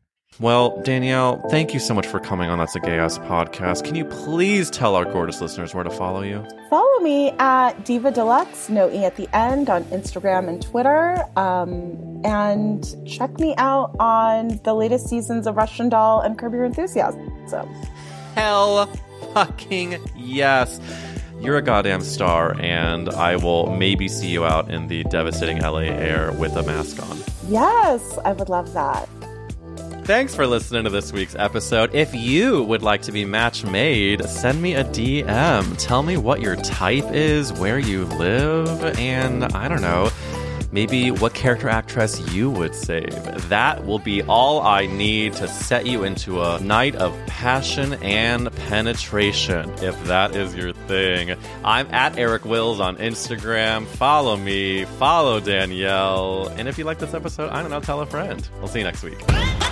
[0.40, 3.84] Well, Danielle, thank you so much for coming on That's a Gay Ass podcast.
[3.84, 6.44] Can you please tell our gorgeous listeners where to follow you?
[6.70, 11.22] Follow me at Diva Deluxe, no E at the end, on Instagram and Twitter.
[11.36, 16.64] Um, and check me out on the latest seasons of Russian Doll and Curb Your
[16.64, 17.30] Enthusiasm.
[17.46, 17.68] So,
[18.34, 18.86] Hell
[19.34, 20.80] fucking yes.
[21.42, 25.80] You're a goddamn star, and I will maybe see you out in the devastating LA
[25.80, 27.18] air with a mask on.
[27.48, 29.08] yes, I would love that.
[30.04, 31.94] Thanks for listening to this week's episode.
[31.94, 35.76] If you would like to be match made, send me a DM.
[35.78, 40.10] Tell me what your type is, where you live, and I don't know,
[40.72, 43.12] maybe what character actress you would save.
[43.48, 48.54] That will be all I need to set you into a night of passion and
[48.68, 51.36] penetration, if that is your thing.
[51.64, 53.86] I'm at Eric Wills on Instagram.
[53.86, 58.06] Follow me, follow Danielle, and if you like this episode, I don't know, tell a
[58.06, 58.46] friend.
[58.58, 59.71] We'll see you next week.